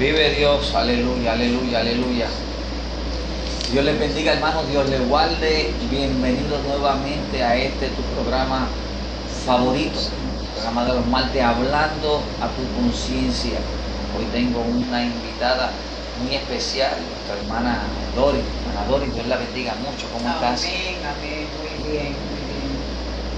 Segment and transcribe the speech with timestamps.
[0.00, 2.26] Vive Dios, aleluya, aleluya, aleluya.
[3.70, 5.74] Dios les bendiga, hermanos, Dios les guarde.
[5.90, 8.66] Bienvenidos nuevamente a este tu programa
[9.44, 10.00] favorito,
[10.54, 13.58] programa de los martes, hablando a tu conciencia.
[14.16, 15.68] Hoy tengo una invitada
[16.24, 17.82] muy especial, nuestra hermana
[18.16, 18.40] Dori.
[18.40, 20.08] Hermana Dori, Dios la bendiga mucho.
[20.16, 20.64] ¿Cómo estás?
[20.64, 22.72] Amén, amén, muy bien, muy bien.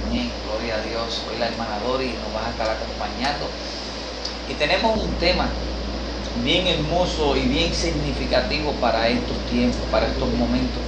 [0.07, 1.23] Amén, gloria a Dios.
[1.29, 3.51] Hoy la hermana Dori nos va a estar acompañando.
[4.49, 5.49] Y tenemos un tema
[6.45, 10.83] bien hermoso y bien significativo para estos tiempos, para estos momentos.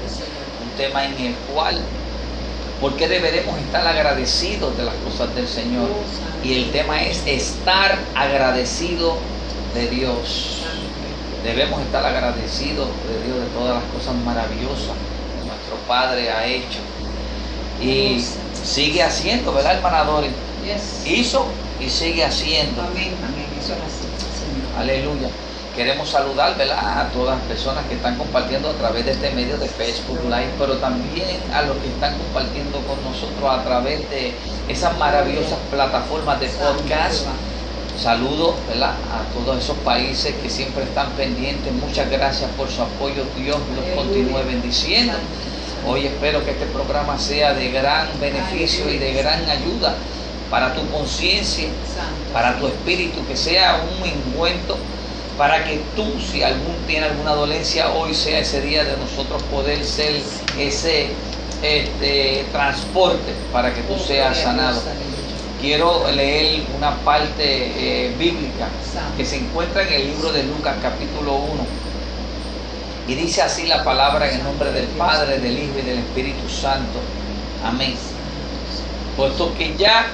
[0.62, 1.78] Un tema en el cual,
[2.80, 5.88] ¿por qué deberemos estar agradecidos de las cosas del Señor?
[6.42, 9.16] Y el tema es estar agradecido
[9.74, 10.62] de Dios.
[11.44, 16.78] Debemos estar agradecidos de Dios de todas las cosas maravillosas que nuestro Padre ha hecho.
[17.82, 18.24] Y
[18.64, 20.04] sigue haciendo, ¿verdad, hermana.
[21.04, 21.46] Hizo
[21.78, 22.80] y sigue haciendo.
[22.82, 24.13] Amén, amén, eso es así.
[24.78, 25.28] Aleluya.
[25.76, 27.00] Queremos saludar ¿verdad?
[27.00, 30.50] a todas las personas que están compartiendo a través de este medio de Facebook Live,
[30.58, 34.32] pero también a los que están compartiendo con nosotros a través de
[34.68, 37.26] esas maravillosas plataformas de podcast.
[37.98, 38.94] Saludos ¿verdad?
[39.10, 41.72] a todos esos países que siempre están pendientes.
[41.72, 43.24] Muchas gracias por su apoyo.
[43.36, 45.14] Dios los continúe bendiciendo.
[45.86, 49.94] Hoy espero que este programa sea de gran beneficio y de gran ayuda
[50.54, 51.66] para tu conciencia,
[52.32, 54.76] para tu espíritu, que sea un encuentro
[55.36, 59.84] para que tú, si algún tiene alguna dolencia, hoy sea ese día de nosotros poder
[59.84, 60.22] ser
[60.56, 61.08] ese
[61.60, 64.80] este, transporte para que tú seas sanado.
[65.60, 68.68] Quiero leer una parte eh, bíblica
[69.16, 71.66] que se encuentra en el libro de Lucas capítulo 1.
[73.08, 76.48] Y dice así la palabra en el nombre del Padre, del Hijo y del Espíritu
[76.48, 77.00] Santo.
[77.64, 77.96] Amén.
[79.16, 80.06] Puesto que ya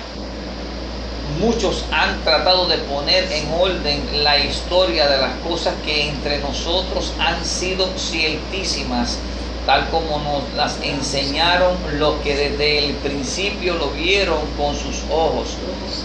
[1.41, 7.13] muchos han tratado de poner en orden la historia de las cosas que entre nosotros
[7.19, 9.19] han sido ciertísimas,
[9.65, 15.57] tal como nos las enseñaron los que desde el principio lo vieron con sus ojos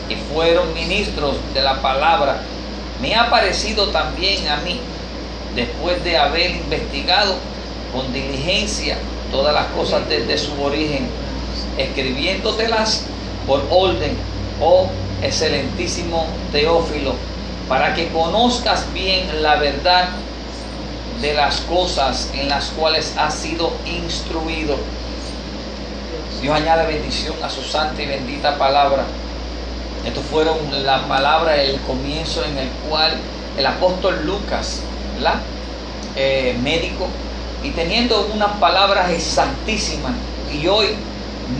[0.09, 2.41] y fueron ministros de la palabra.
[3.01, 4.79] Me ha parecido también a mí,
[5.53, 7.35] después de haber investigado
[7.93, 8.97] con diligencia
[9.31, 11.09] todas las cosas desde su origen,
[11.77, 13.03] escribiéndotelas
[13.45, 14.15] por orden,
[14.61, 14.89] oh
[15.21, 17.15] excelentísimo Teófilo,
[17.67, 20.09] para que conozcas bien la verdad
[21.21, 24.77] de las cosas en las cuales has sido instruido.
[26.41, 29.03] Dios añade bendición a su santa y bendita palabra.
[30.05, 33.17] Estos fueron la palabra, el comienzo en el cual
[33.57, 34.81] el apóstol Lucas,
[35.15, 35.35] ¿verdad?
[36.15, 37.07] Eh, médico,
[37.63, 40.13] y teniendo unas palabras exactísimas,
[40.53, 40.95] y hoy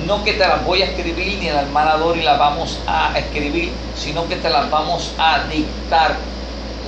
[0.08, 3.72] no que te las voy a escribir ni la hermana Dori las vamos a escribir,
[3.96, 6.16] sino que te las vamos a dictar,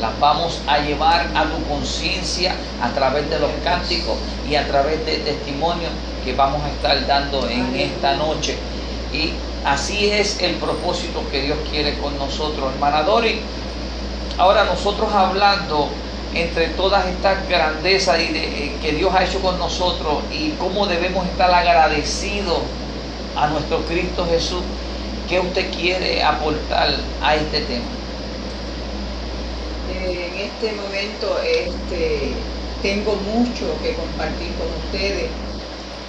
[0.02, 4.16] las vamos a llevar a tu conciencia a través de los cánticos
[4.50, 5.92] y a través de testimonios
[6.26, 8.58] que vamos a estar dando en esta noche.
[9.14, 9.32] Y
[9.64, 13.40] así es el propósito que Dios quiere con nosotros, hermana Dori.
[14.38, 15.90] Ahora nosotros hablando
[16.34, 20.86] entre todas estas grandezas y de, eh, que Dios ha hecho con nosotros y cómo
[20.86, 22.60] debemos estar agradecidos
[23.44, 24.74] a nuestro Cristo Jesús,
[25.26, 28.04] ¿qué usted quiere aportar a este tema?
[29.86, 35.44] Eh, en este momento este, tengo mucho que compartir con ustedes,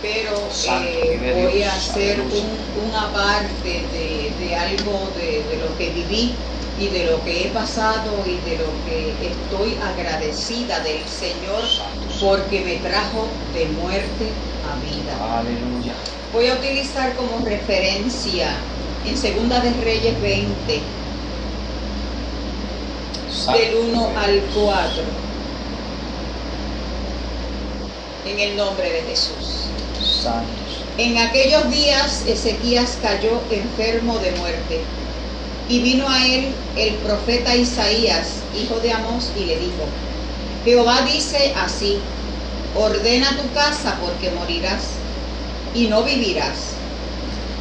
[0.00, 5.90] pero eh, voy a hacer un- una parte de, de algo de, de lo que
[5.92, 11.78] viví y de lo que he pasado y de lo que estoy agradecida del Señor
[12.18, 15.32] porque me trajo de muerte a vida.
[15.38, 15.77] Aleluya.
[16.32, 18.50] Voy a utilizar como referencia
[19.06, 20.80] en Segunda de Reyes 20,
[23.30, 24.44] Santo, del 1 vive al Dios.
[24.54, 25.02] 4.
[28.26, 29.68] En el nombre de Jesús.
[30.22, 30.84] Santos.
[30.98, 34.82] En aquellos días Ezequías cayó enfermo de muerte.
[35.70, 39.84] Y vino a él el profeta Isaías, hijo de Amós, y le dijo,
[40.64, 41.98] Jehová dice así,
[42.74, 44.97] ordena tu casa porque morirás
[45.84, 46.88] y no vivirás.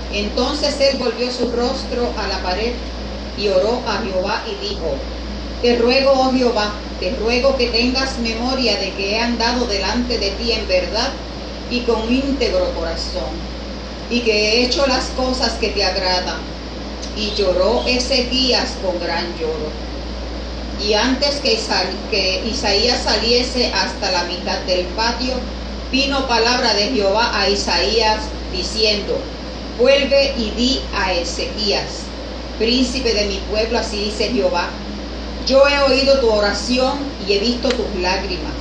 [0.09, 2.87] Entonces él volvió su rostro a la pared
[3.35, 5.13] y oró a Jehová y dijo,
[5.59, 10.31] Te ruego, oh Jehová, te ruego que tengas memoria de que he andado delante de
[10.33, 11.25] ti en verdad
[11.67, 13.53] y con íntegro corazón,
[14.07, 14.31] y que
[14.61, 16.57] he hecho las cosas que te agradan.
[17.13, 19.85] Y lloró Ezequías con gran lloro.
[20.75, 25.55] Y antes que, Isa- que Isaías saliese hasta la mitad del patio,
[25.91, 28.19] vino palabra de Jehová a Isaías
[28.51, 29.17] diciendo,
[29.77, 32.01] vuelve y di a Ezequías,
[32.57, 34.69] príncipe de mi pueblo, así dice Jehová,
[35.47, 36.97] Yo he oído tu oración
[37.27, 38.53] y he visto tus lágrimas.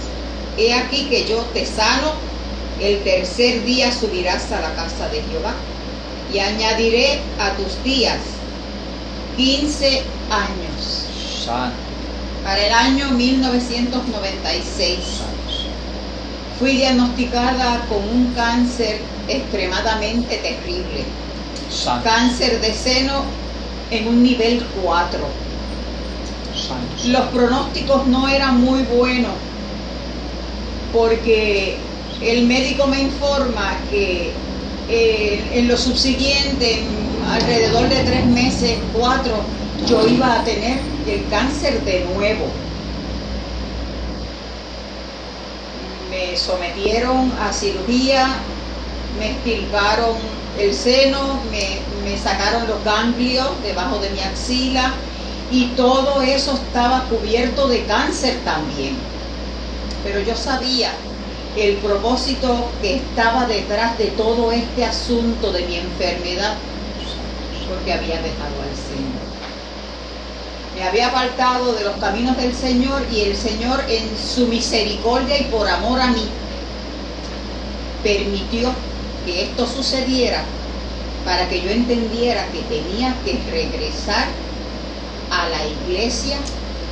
[0.57, 2.13] He aquí que yo te sano,
[2.81, 5.55] el tercer día subirás a la casa de Jehová
[6.33, 8.19] y añadiré a tus días
[9.37, 11.07] 15 años.
[12.45, 15.36] Para el año 1996 santo.
[16.59, 21.05] Fui diagnosticada con un cáncer extremadamente terrible.
[21.71, 23.25] Santo, Cáncer de seno
[23.91, 25.19] en un nivel 4.
[26.55, 27.09] santo.
[27.09, 29.33] Los pronósticos no eran muy buenos
[30.93, 31.77] porque
[32.23, 34.33] el médico me informa que
[34.89, 36.87] eh, en lo subsiguiente, en
[37.31, 39.43] alrededor de tres meses, cuatro,
[39.87, 42.47] yo iba a tener el cáncer de nuevo.
[46.37, 48.27] Me sometieron a cirugía,
[49.19, 50.17] me extirparon
[50.61, 54.93] el seno, me, me sacaron los ganglios debajo de mi axila
[55.51, 58.99] y todo eso estaba cubierto de cáncer también.
[60.05, 60.91] Pero yo sabía
[61.57, 66.53] el propósito que estaba detrás de todo este asunto de mi enfermedad,
[67.67, 69.16] porque había dejado al Señor.
[70.77, 75.45] Me había apartado de los caminos del Señor y el Señor en su misericordia y
[75.45, 76.29] por amor a mí
[78.03, 78.73] permitió
[79.25, 80.45] que esto sucediera
[81.25, 84.27] para que yo entendiera que tenía que regresar
[85.31, 86.37] a la iglesia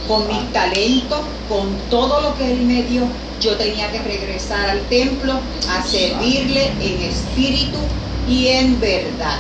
[0.09, 3.03] con mis talentos, con todo lo que Él me dio.
[3.41, 5.35] Yo tenía que regresar al templo
[5.69, 7.79] a servirle en espíritu
[8.27, 9.39] y en verdad.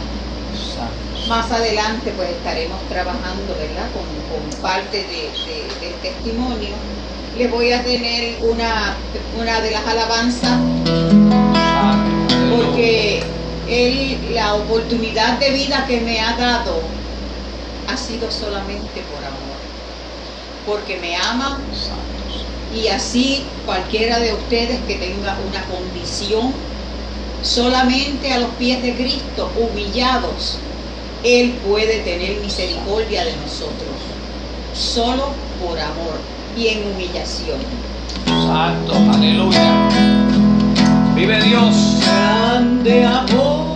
[1.28, 3.90] Más adelante pues estaremos trabajando, ¿verdad?
[3.92, 6.76] Con, parte de, de- del testimonio.
[7.36, 8.96] Les voy a tener una,
[9.36, 10.60] una de las alabanzas
[12.56, 13.22] porque
[13.68, 16.80] Él, la oportunidad de vida que me ha dado
[17.88, 19.56] ha sido solamente por amor.
[20.66, 21.60] Porque me ama
[22.72, 26.54] y así cualquiera de ustedes que tenga una condición,
[27.42, 30.58] solamente a los pies de Cristo, humillados,
[31.24, 33.96] Él puede tener misericordia de nosotros,
[34.74, 35.28] solo
[35.64, 36.18] por amor
[36.54, 37.58] y en humillación.
[38.26, 39.88] santo, aleluya.
[41.16, 42.02] Vive Dios.
[42.04, 43.73] Grande amor,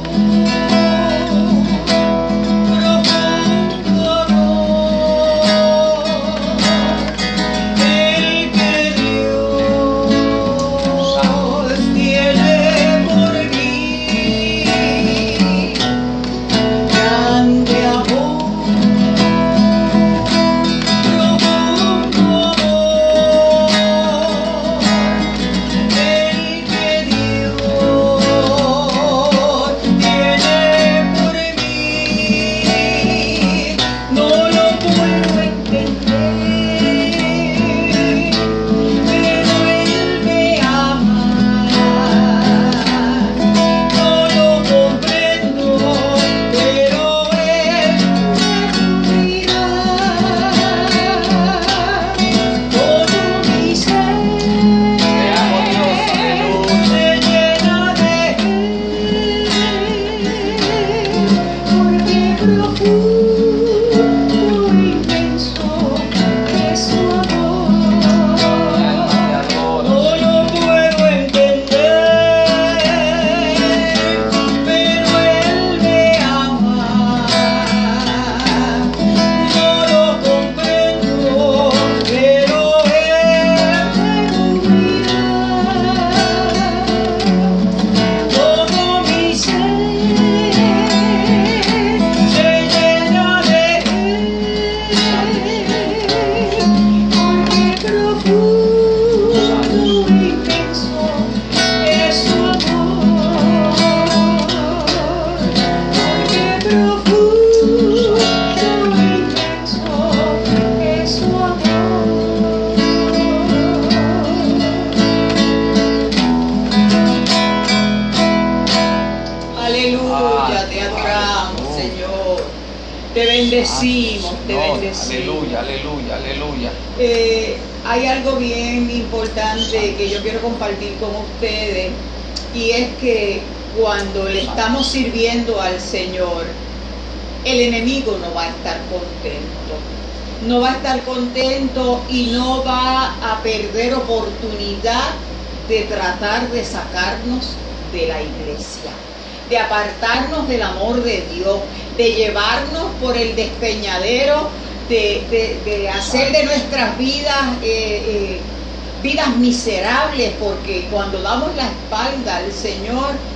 [142.09, 145.27] y no va a perder oportunidad
[145.67, 149.07] de tratar de sacarnos de la iglesia,
[149.45, 156.45] de apartarnos del amor de Dios, de llevarnos por el despeñadero de, de- hacer de
[156.47, 158.55] nuestras vidas eh, eh,
[158.97, 163.29] vidas miserables, porque cuando damos la espalda al Señor,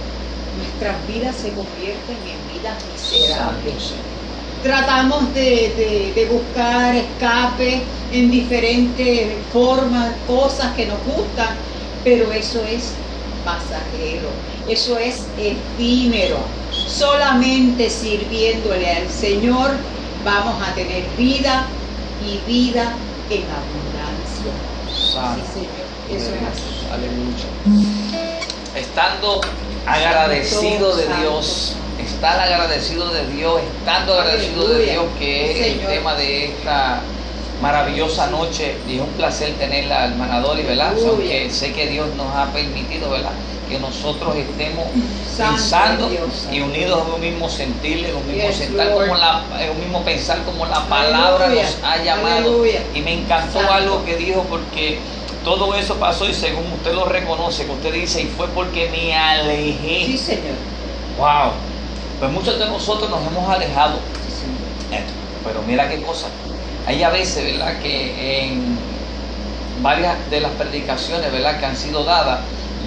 [0.50, 4.11] nuestras vidas se convierten en vidas miserables.
[4.62, 11.48] Tratamos de, de- de buscar escape en diferentes formas, cosas que nos gustan,
[12.04, 12.94] pero eso es
[13.44, 14.28] pasajero,
[14.68, 16.38] eso es efímero.
[16.70, 19.70] Solamente sirviéndole al Señor
[20.24, 21.66] vamos a tener vida
[22.20, 22.96] y vida
[23.30, 24.52] en abundancia.
[25.34, 25.86] Sí, Señor,
[26.20, 26.86] eso es así.
[26.92, 27.48] Aleluya.
[28.76, 29.40] Estando
[29.86, 31.81] agradecido de Santo.
[32.22, 34.84] Estar agradecido de Dios, estando agradecido de.
[34.92, 37.00] Dios, que es el tema de esta
[37.60, 38.76] maravillosa noche.
[38.88, 40.92] Y es un placer tenerla, hermana Dori, ¿verdad?
[41.04, 43.32] Aunque sé que Dios nos ha permitido, ¿verdad?
[43.68, 44.86] Que nosotros estemos
[45.36, 46.46] Santo pensando Dios.
[46.52, 49.08] y unidos en un mismo sentir, en un mismo Yes, sentar, Lord.
[49.08, 51.64] como la, en un mismo pensar, como la palabra Aleluya.
[51.64, 52.36] nos ha llamado.
[52.36, 52.82] Aleluya.
[52.94, 53.72] Y me encantó Santo.
[53.74, 55.00] algo que dijo porque
[55.44, 59.12] todo eso pasó y según usted lo reconoce, que usted dice, y fue porque me
[59.12, 60.06] alejé.
[60.06, 60.54] Sí, Señor.
[61.18, 61.50] Wow.
[62.22, 63.96] Pues muchos de nosotros nos hemos alejado.
[64.92, 65.02] Eh,
[65.44, 66.28] Pero mira qué cosa.
[66.86, 67.80] Hay a veces, ¿verdad?
[67.82, 68.78] Que en
[69.82, 71.58] varias de las predicaciones, ¿verdad?
[71.58, 72.38] Que han sido dadas,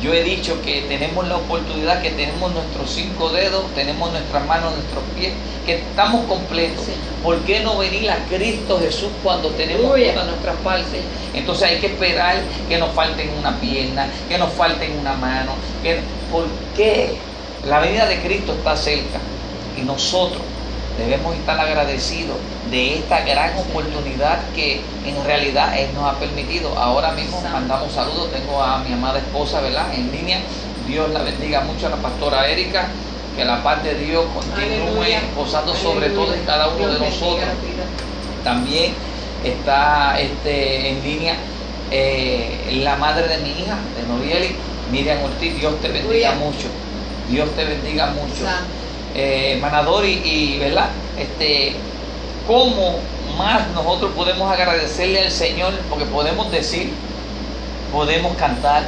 [0.01, 4.72] yo he dicho que tenemos la oportunidad, que tenemos nuestros cinco dedos, tenemos nuestras manos,
[4.74, 5.34] nuestros pies,
[5.65, 6.86] que estamos completos.
[6.86, 6.94] Sí.
[7.22, 11.01] ¿Por qué no venir a Cristo Jesús cuando tenemos todas nuestras partes?
[11.34, 12.38] Entonces hay que esperar
[12.70, 15.56] que nos falten una pierna, que nos falten una mano.
[15.84, 16.00] Que,
[16.32, 16.46] ¿Por
[16.77, 17.18] qué?
[17.67, 19.19] La venida de Cristo está cerca
[19.75, 20.41] y nosotros
[21.00, 22.38] debemos estar agradecidos
[22.69, 26.77] de esta gran oportunidad que en realidad Él nos ha permitido.
[26.77, 29.93] Ahora mismo mandamos saludos, tengo a mi amada esposa, ¿verdad?
[29.93, 30.39] En línea.
[30.88, 32.88] Dios la bendiga mucho a la pastora Erika,
[33.36, 35.22] que la paz de Dios continúe Aleluya.
[35.36, 37.50] posando sobre todos y cada uno Dios de nosotros.
[38.43, 38.93] También
[39.43, 41.36] está este, en línea
[41.89, 44.55] eh, la madre de mi hija, de Norieli,
[44.91, 45.60] Miriam Ortiz.
[45.60, 46.36] Dios te bendiga Aleluya.
[46.36, 46.67] mucho.
[47.29, 48.46] Dios te bendiga mucho.
[49.15, 50.89] Eh, hermana Dori, y ¿verdad?
[51.17, 51.75] Este,
[52.46, 53.00] ¿Cómo
[53.38, 55.74] más nosotros podemos agradecerle al Señor?
[55.89, 56.91] Porque podemos decir,
[57.91, 58.84] podemos cantar,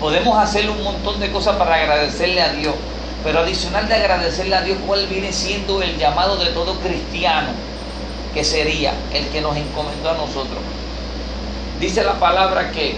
[0.00, 2.74] podemos hacerle un montón de cosas para agradecerle a Dios.
[3.24, 7.48] Pero adicional de agradecerle a Dios, ¿cuál viene siendo el llamado de todo cristiano?
[8.34, 10.58] Que sería el que nos encomendó a nosotros.
[11.80, 12.96] Dice la palabra que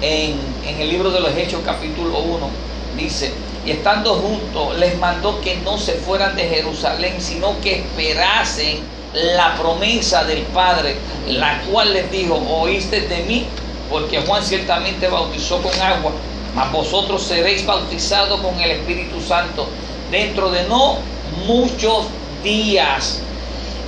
[0.00, 3.32] en, en el libro de los Hechos capítulo 1 dice,
[3.64, 8.80] y estando juntos les mandó que no se fueran de Jerusalén, sino que esperasen
[9.14, 10.96] la promesa del Padre,
[11.28, 13.46] la cual les dijo, oíste de mí,
[13.90, 16.12] porque Juan ciertamente bautizó con agua,
[16.54, 19.68] mas vosotros seréis bautizados con el Espíritu Santo
[20.10, 20.98] dentro de no
[21.46, 22.06] muchos
[22.42, 23.20] días.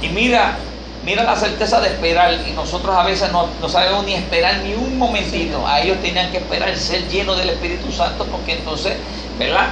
[0.03, 0.59] Y mira,
[1.07, 2.37] mira la certeza de esperar.
[2.47, 5.67] Y nosotros a veces no, no sabemos ni esperar ni un momentito.
[5.67, 8.95] A ellos tenían que esperar ser llenos del Espíritu Santo porque entonces,
[9.39, 9.69] ¿verdad?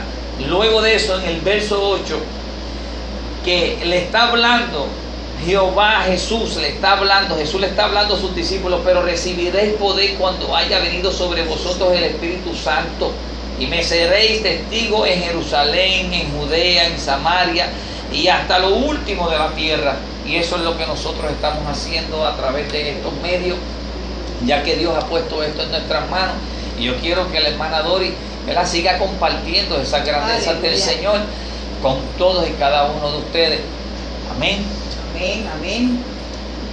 [0.48, 2.18] Luego de eso, en el verso 8,
[3.44, 4.86] que le está hablando
[5.44, 10.14] Jehová Jesús, le está hablando, Jesús le está hablando a sus discípulos, pero recibiréis poder
[10.14, 13.12] cuando haya venido sobre vosotros el Espíritu Santo.
[13.58, 17.68] Y me seréis testigos en Jerusalén, en Judea, en Samaria
[18.14, 19.96] y hasta lo último de la tierra.
[20.26, 23.58] Y eso es lo que nosotros estamos haciendo a través de estos medios,
[24.46, 26.36] ya que Dios ha puesto esto en nuestras manos.
[26.78, 28.14] Y yo quiero que la hermana Dori
[28.46, 28.66] ¿verdad?
[28.66, 30.78] siga compartiendo esa grandeza del.
[30.78, 31.20] Señor
[31.82, 33.60] con todos y cada uno de ustedes.
[34.34, 34.64] Amén.
[35.14, 35.98] Amén, amén.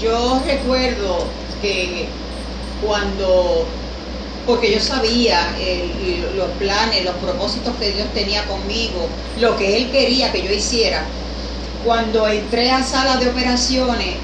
[0.01, 1.25] Yo recuerdo
[1.62, 2.07] que
[2.86, 3.65] cuando,
[4.48, 9.07] porque yo sabía el- los planes, los propósitos que Dios tenía conmigo,
[9.39, 11.03] lo que Él quería que yo hiciera,
[11.86, 14.16] cuando entré a sala de operaciones,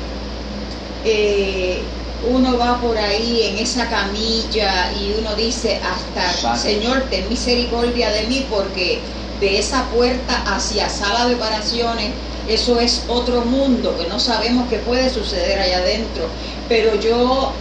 [1.05, 1.81] eh,
[2.29, 6.57] uno va por ahí en esa camilla y uno dice hasta.
[6.57, 8.99] Señor, ten misericordia de mí porque
[9.39, 12.11] de esa puerta hacia sala de operaciones,
[12.49, 16.25] eso es otro mundo que no sabemos qué puede suceder allá adentro.
[16.67, 17.51] Pero yo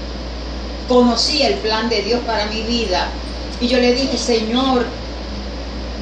[0.89, 3.09] conocí el plan de Dios para mi vida
[3.61, 4.87] y yo le dije, Señor,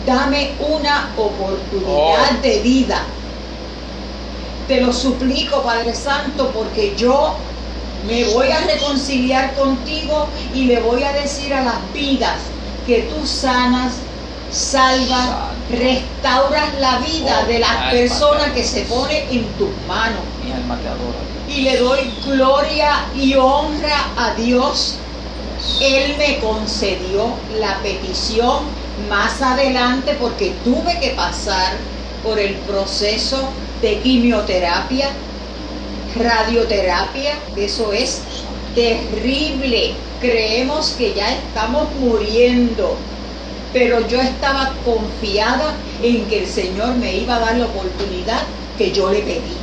[0.07, 2.43] dame una oportunidad Oh.
[2.43, 3.03] de vida.
[4.68, 7.35] Te lo suplico, Padre Santo, porque yo
[8.06, 12.37] me voy a reconciliar contigo y le voy a decir a las vidas
[12.87, 13.92] que tú sanas,
[14.50, 15.30] salvas,
[15.71, 20.21] restauras la vida Oh, de las personas que se pone en tus manos.
[21.49, 24.97] Y le doy gloria y honra a Dios.
[25.80, 28.64] Él me concedió la petición
[29.09, 31.75] más adelante porque tuve que pasar
[32.23, 33.49] por el proceso
[33.85, 35.11] de quimioterapia
[36.17, 38.23] radioterapia, eso es
[38.75, 39.93] terrible.
[40.21, 42.97] Creemos que ya estamos muriendo,
[43.75, 48.41] pero yo estaba confiada en que el Señor me iba a dar la oportunidad
[48.79, 49.57] que yo le pedí.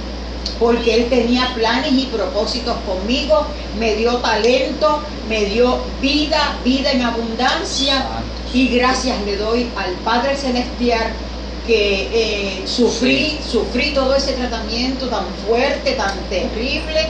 [0.59, 3.47] Porque Él tenía planes y propósitos conmigo,
[3.79, 8.05] me dio talento, me dio vida, vida en abundancia.
[8.53, 11.13] Y gracias le doy al Padre Celestial
[11.65, 17.07] que eh, sufrí, sufrí todo ese tratamiento tan fuerte, tan terrible.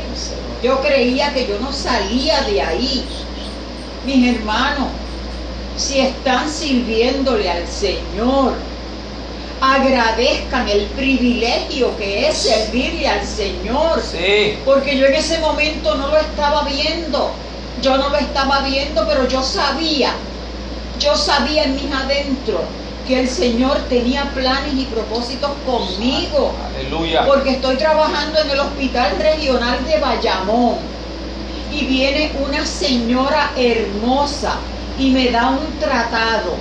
[0.62, 3.06] Yo creía que yo no salía de ahí.
[4.06, 4.90] Mis hermanos,
[5.78, 8.54] si están sirviéndole al Señor,
[9.62, 14.02] agradezcan el privilegio que es servirle al Señor.
[14.02, 14.58] Sí.
[14.66, 17.32] Porque yo en ese momento no lo estaba viendo.
[17.82, 20.14] Yo no lo estaba viendo, pero yo sabía.
[21.00, 22.81] Yo sabía en mis adentro
[23.12, 26.54] que el Señor tenía planes y propósitos conmigo.
[26.74, 27.26] Aleluya.
[27.26, 30.76] Porque estoy trabajando en el Hospital Regional de Bayamón.
[31.74, 34.56] Y viene una señora hermosa
[34.98, 36.54] y me da un tratado.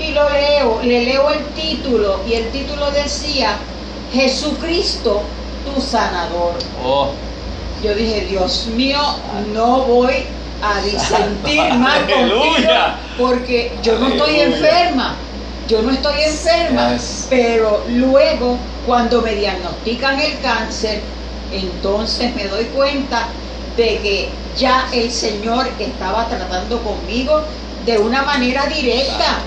[0.00, 3.58] Y lo leo, le leo el título y el título decía,
[4.10, 5.20] Jesucristo,
[5.66, 6.54] tu sanador.
[6.82, 7.10] Oh,
[7.84, 9.00] Yo dije, Dios mío,
[9.52, 10.14] no voy
[10.62, 12.42] a disentir más contigo
[13.18, 15.16] porque yo no estoy enferma.
[15.68, 17.26] Yo no estoy enferma, Yes.
[17.30, 21.00] pero luego cuando me diagnostican el cáncer,
[21.52, 23.28] entonces me doy cuenta
[23.76, 27.42] de que ya el Señor estaba tratando conmigo
[27.86, 29.38] de una manera directa.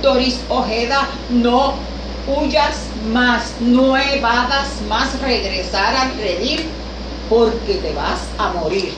[0.00, 1.74] Doris Ojeda, no
[2.26, 2.76] huyas
[3.12, 6.66] más, no evadas más regresar al redil
[7.28, 8.92] porque te vas a morir.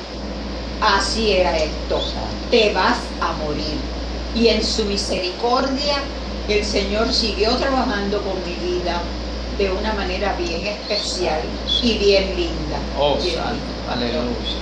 [0.81, 2.01] Así era esto,
[2.51, 3.77] te vas a morir.
[4.35, 5.95] Y en su misericordia
[6.49, 9.01] el Señor siguió trabajando con mi vida
[9.59, 11.41] de una manera bien especial
[11.83, 12.79] y bien linda.
[12.99, 13.51] oh, Bien santo.
[13.53, 13.93] linda.
[13.93, 14.59] Aleluya.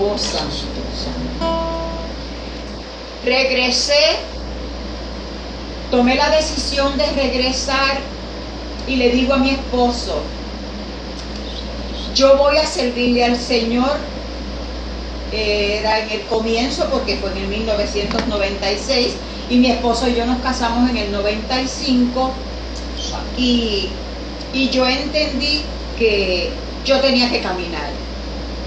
[0.00, 0.54] Oh, santo,
[0.94, 1.46] santo.
[3.24, 4.16] Regresé,
[5.90, 7.98] tomé la decisión de regresar
[8.86, 10.20] y le digo a mi esposo,
[12.14, 13.96] yo voy a servirle al Señor.
[15.32, 19.12] Era en el comienzo porque fue en el 1996
[19.50, 22.32] y mi esposo y yo nos casamos en el 95
[22.96, 23.26] Santo.
[23.36, 23.88] y,
[24.54, 25.62] y yo entendí
[25.98, 26.50] que
[26.84, 27.90] yo tenía que caminar.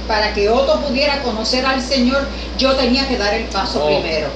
[0.07, 3.87] Para que Otto pudiera conocer al Señor, yo tenía que dar el paso Oh.
[3.87, 4.27] primero.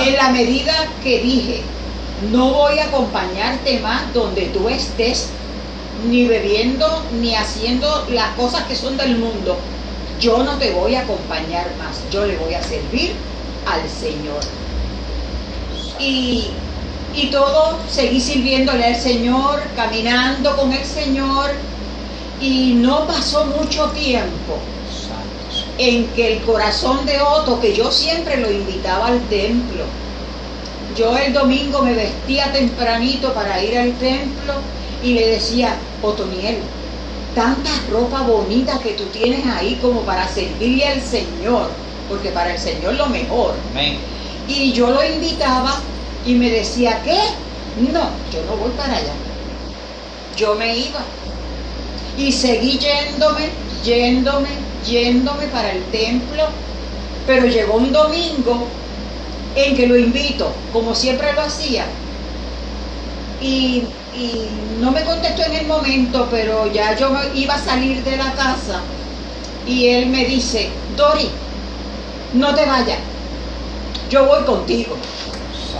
[0.00, 1.62] En la medida que dije,
[2.32, 5.28] no voy a acompañarte más donde tú estés,
[6.08, 6.86] ni bebiendo,
[7.20, 9.58] ni haciendo las cosas que son del mundo.
[10.18, 13.14] Yo no te voy a acompañar más, yo le voy a servir
[13.66, 14.40] al Señor.
[15.98, 16.48] Y,
[17.14, 21.50] y todo, seguí sirviéndole al Señor, caminando con el Señor,
[22.40, 24.58] y no pasó mucho tiempo
[25.78, 29.84] en que el corazón de Otto, que yo siempre lo invitaba al templo,
[30.96, 34.54] yo el domingo me vestía tempranito para ir al templo
[35.02, 36.58] y le decía, Otoniel,
[37.34, 41.68] tanta ropa bonita que tú tienes ahí como para servirle al Señor,
[42.08, 43.54] porque para el Señor lo mejor.
[43.72, 43.98] Amén.
[44.48, 45.80] Y yo lo invitaba
[46.24, 47.18] y me decía, ¿qué?
[47.92, 49.12] No, yo no voy para allá.
[50.36, 51.00] Yo me iba.
[52.18, 53.50] Y seguí yéndome,
[53.84, 54.48] yéndome,
[54.86, 56.44] yéndome para el templo.
[57.26, 58.66] Pero llegó un domingo
[59.56, 61.86] en que lo invito, como siempre lo hacía.
[63.40, 64.48] Y, y
[64.80, 68.80] no me contestó en el momento, pero ya yo iba a salir de la casa.
[69.66, 71.28] Y él me dice, Dori,
[72.34, 72.98] no te vayas,
[74.10, 74.96] yo voy contigo.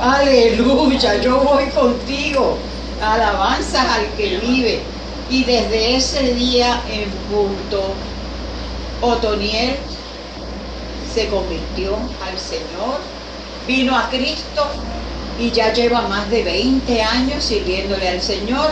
[0.00, 2.58] Aleluya, yo voy contigo.
[3.02, 4.80] Alabanzas al que vive.
[5.30, 7.94] Y desde ese día en punto,
[9.00, 9.76] Otoniel
[11.12, 13.00] se convirtió al Señor,
[13.66, 14.66] vino a Cristo
[15.38, 18.70] y ya lleva más de 20 años sirviéndole al Señor.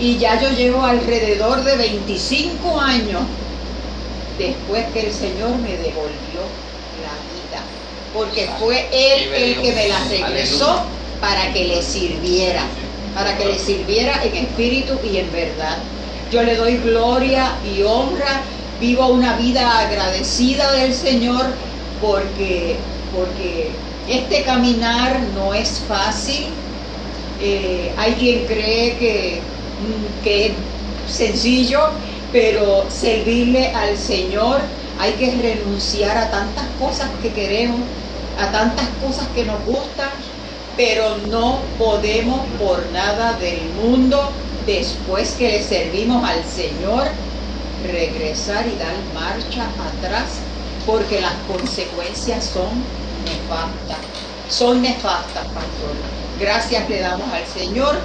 [0.00, 3.22] Y ya yo llevo alrededor de 25 años
[4.38, 6.63] después que el Señor me devolvió.
[8.14, 10.82] Porque fue Él el que me la regresó
[11.20, 12.62] para que le sirviera,
[13.14, 15.78] para que le sirviera en espíritu y en verdad.
[16.30, 18.42] Yo le doy gloria y honra,
[18.80, 21.46] vivo una vida agradecida del Señor
[22.00, 22.76] porque,
[23.16, 23.70] porque
[24.08, 26.46] este caminar no es fácil.
[27.42, 29.40] Eh, hay quien cree que,
[30.22, 30.52] que es
[31.08, 31.80] sencillo,
[32.32, 34.60] pero servirle al Señor
[34.98, 37.80] hay que renunciar a tantas cosas que queremos,
[38.38, 40.10] a tantas cosas que nos gustan,
[40.76, 44.30] pero no podemos por nada del mundo
[44.66, 47.08] después que le servimos al Señor,
[47.90, 49.66] regresar y dar marcha
[49.98, 50.40] atrás,
[50.86, 52.68] porque las consecuencias son
[53.24, 53.98] nefastas.
[54.48, 55.94] Son nefastas, pastor.
[56.38, 57.98] Gracias le damos al Señor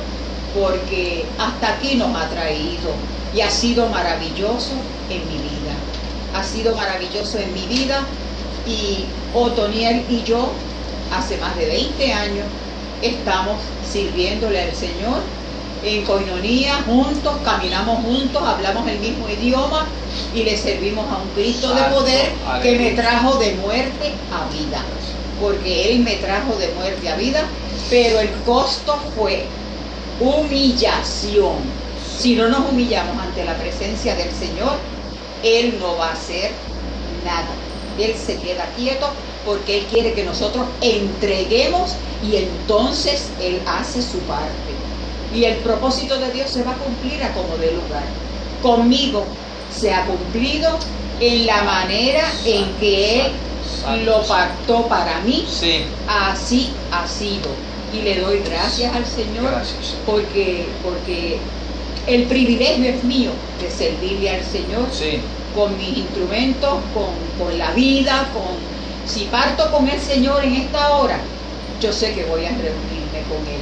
[0.54, 2.91] porque hasta aquí nos ha traído
[3.36, 4.71] y ha sido maravilloso
[5.10, 5.59] en mi vida.
[6.34, 8.04] Ha sido maravilloso en mi vida
[8.68, 10.52] y Otoniel y yo
[11.12, 12.46] hace más de 20 años
[13.02, 13.58] estamos
[13.92, 15.22] sirviéndole al Señor
[15.84, 19.88] en coinonía, juntos, caminamos juntos, hablamos el mismo idioma
[20.36, 24.84] y le servimos a un Cristo de poder que me trajo de muerte a vida.
[25.39, 27.44] Porque Él me trajo de muerte a vida,
[27.89, 29.46] pero el costo fue
[30.20, 31.56] humillación.
[32.18, 34.74] Si no nos humillamos ante la presencia del Señor,
[35.43, 36.52] Él no va a hacer
[37.25, 37.47] nada.
[37.99, 39.10] Él se queda quieto
[39.45, 41.91] porque Él quiere que nosotros entreguemos
[42.23, 44.49] y entonces Él hace su parte.
[45.34, 48.04] Y el propósito de Dios se va a cumplir a como de lugar.
[48.62, 49.25] Conmigo
[49.71, 50.78] se ha cumplido
[51.19, 53.32] en la manera en que Él
[54.06, 55.45] lo pactó para mí.
[56.08, 57.49] Así ha sido.
[57.93, 59.52] Y le doy gracias al Señor
[60.06, 61.39] porque, porque
[62.10, 64.88] el privilegio es mío de servirle al Señor
[65.56, 68.69] con mis instrumentos, con, con la vida, con
[69.10, 71.19] si parto con el Señor en esta hora,
[71.82, 73.62] yo sé que voy a reunirme con Él.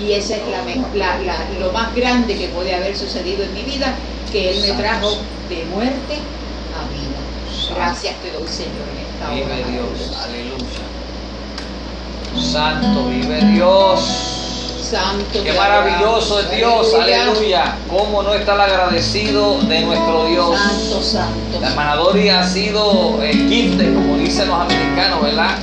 [0.00, 0.42] Y ese es
[0.94, 1.14] la,
[1.60, 3.94] lo más grande que puede haber sucedido en mi vida,
[4.32, 5.10] que Él me trajo
[5.48, 6.14] de muerte
[6.74, 7.74] a vida.
[7.74, 9.56] Gracias te doy, Señor, en esta hora.
[9.56, 10.84] Vive Dios, aleluya.
[12.52, 14.35] Santo, vive Dios.
[14.90, 15.42] Santo.
[15.42, 17.74] Qué maravilloso es Dios, aleluya.
[17.90, 20.56] Cómo no estar agradecido de nuestro Dios.
[20.56, 21.60] Santo, santo.
[21.60, 21.96] La hermana
[22.38, 25.56] ha sido el gifte, como dicen los americanos, ¿verdad?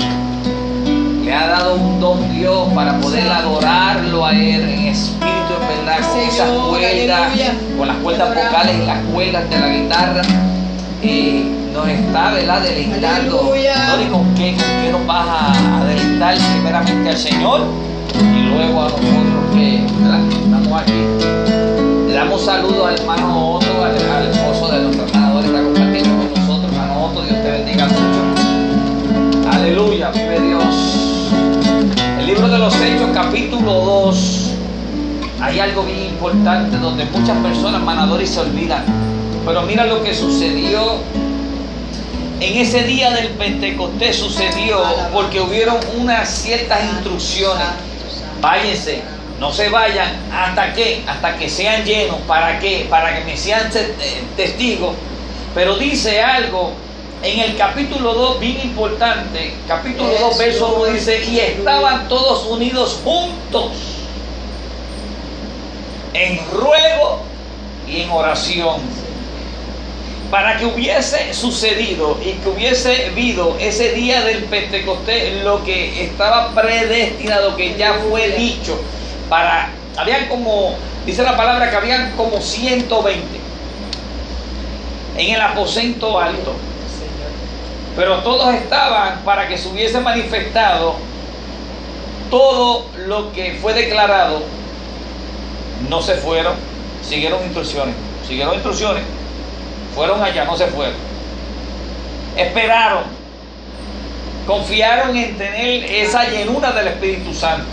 [1.24, 6.10] Le ha dado un don Dios para poder adorarlo a Él en espíritu, en verdad,
[6.10, 10.22] con esas cuerdas, con las cuerdas vocales y las cuerdas de la guitarra.
[11.02, 12.62] Eh, nos está, ¿verdad?
[12.62, 13.54] Deleitando.
[13.56, 17.93] ¿Y con qué, con qué nos vas a, a deleitar primeramente al Señor?
[18.20, 20.94] Y luego a nosotros que estamos aquí.
[22.08, 26.30] Le damos saludos al hermano Otto, al, esposo de nuestro hermano que está compartiendo con
[26.30, 26.72] nosotros.
[26.72, 29.50] Hermano Otto, Dios te bendiga mucho.
[29.52, 31.30] Aleluya, vive Dios.
[32.20, 34.50] El libro de los Hechos, capítulo 2.
[35.42, 38.84] Hay algo bien importante donde muchas personas, manadores, se olvidan.
[39.46, 41.00] Pero mira lo que sucedió
[42.44, 44.82] en ese día del Pentecostés sucedió
[45.14, 47.68] porque hubieron unas ciertas instrucciones
[48.44, 49.02] váyanse,
[49.40, 52.86] no se vayan hasta que, hasta que sean llenos, ¿para qué?
[52.90, 54.96] Para que me sean eh, testigos.
[55.56, 56.74] Pero dice algo
[57.24, 63.00] en el capítulo 2, bien importante, capítulo 2, verso 1 dice, y estaban todos unidos
[63.04, 63.72] juntos
[66.14, 67.22] en ruego
[67.88, 68.82] y en oración
[70.34, 76.50] para que hubiese sucedido y que hubiese habido ese día del Pentecostés lo que estaba
[76.56, 78.82] predestinado, que ya fue dicho,
[79.30, 83.24] para, habían como, dice la palabra que habían como 120
[85.20, 86.56] en el aposento alto.
[87.96, 90.96] Pero todos estaban para que se hubiese manifestado
[92.32, 94.42] todo lo que fue declarado.
[95.88, 96.56] No se fueron,
[97.08, 97.94] siguieron instrucciones,
[98.28, 99.04] siguieron instrucciones
[99.96, 100.96] fueron allá, no se fueron.
[102.36, 103.04] Esperaron.
[104.48, 107.66] Confiaron en tener esa llenura del Espíritu Santo.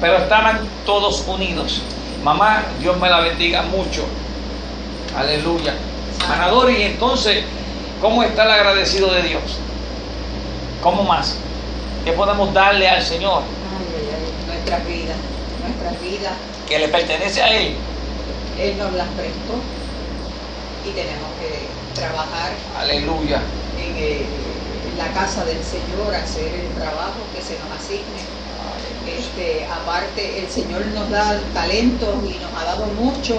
[0.00, 1.82] Pero estaban todos unidos.
[2.22, 4.04] Mamá, Dios me la bendiga mucho.
[5.16, 5.74] Aleluya.
[6.28, 7.44] Manador, y entonces,
[8.00, 9.42] ¿cómo está el agradecido de Dios?
[10.82, 11.36] ¿Cómo más?
[12.04, 13.42] ¿Qué podemos darle al Señor?
[14.46, 15.14] Nuestra vida,
[15.64, 16.30] nuestra vida.
[16.68, 17.74] Que le pertenece a Él.
[18.60, 19.54] Él nos las prestó
[20.88, 23.42] y tenemos que trabajar Aleluya.
[23.78, 24.48] En,
[24.96, 28.18] la casa del Señor, hacer el trabajo que se nos asigne.
[29.06, 33.38] Este, aparte, el Señor nos da talentos y nos ha dado mucho.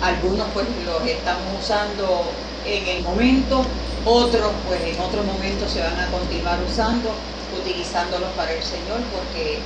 [0.00, 2.22] Algunos pues los estamos usando
[2.64, 3.64] en el momento,
[4.04, 7.10] otros pues en otro momento se van a continuar usando,
[7.58, 9.58] utilizándolos para el Señor porque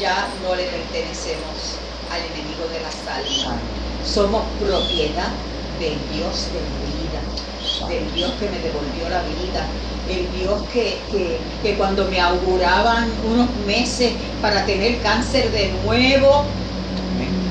[0.00, 1.76] ya no le pertenecemos
[2.10, 3.60] al enemigo de la almas.
[4.06, 5.28] Somos propiedad
[5.80, 7.20] del Dios de mi vida,
[7.88, 9.66] del Dios que me devolvió la vida,
[10.08, 10.98] el Dios que,
[11.62, 14.12] que, cuando me auguraban unos meses
[14.42, 16.44] para tener cáncer de nuevo,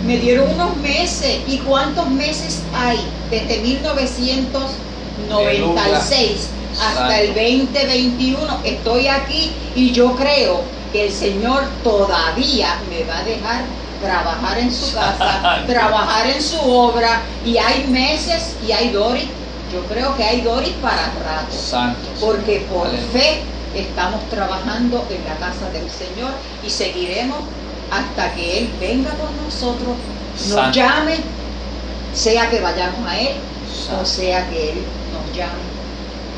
[0.05, 1.39] me dieron unos meses.
[1.47, 2.99] ¿Y cuántos meses hay?
[3.31, 10.61] Desde 1996 hasta el 2021 estoy aquí y yo creo
[10.91, 13.63] que el Señor todavía me va a dejar
[14.01, 19.25] trabajar en su casa, trabajar en su obra, y hay meses y hay Doris.
[19.71, 21.55] Yo creo que hay Doris para rato.
[22.19, 23.07] Porque por Aleluya.
[23.11, 23.41] fe
[23.75, 26.31] estamos trabajando en la casa del Señor
[26.65, 27.37] y seguiremos
[27.91, 29.95] hasta que Él venga por nosotros,
[30.49, 31.17] nos llame,
[32.13, 33.35] sea que vayamos a Él
[34.01, 34.77] o sea que Él
[35.13, 35.53] nos llame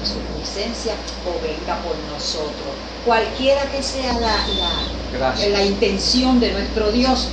[0.01, 0.93] a su presencia
[1.25, 2.73] o venga por nosotros.
[3.05, 4.35] Cualquiera que sea la,
[5.19, 7.29] la, la intención de nuestro Dios,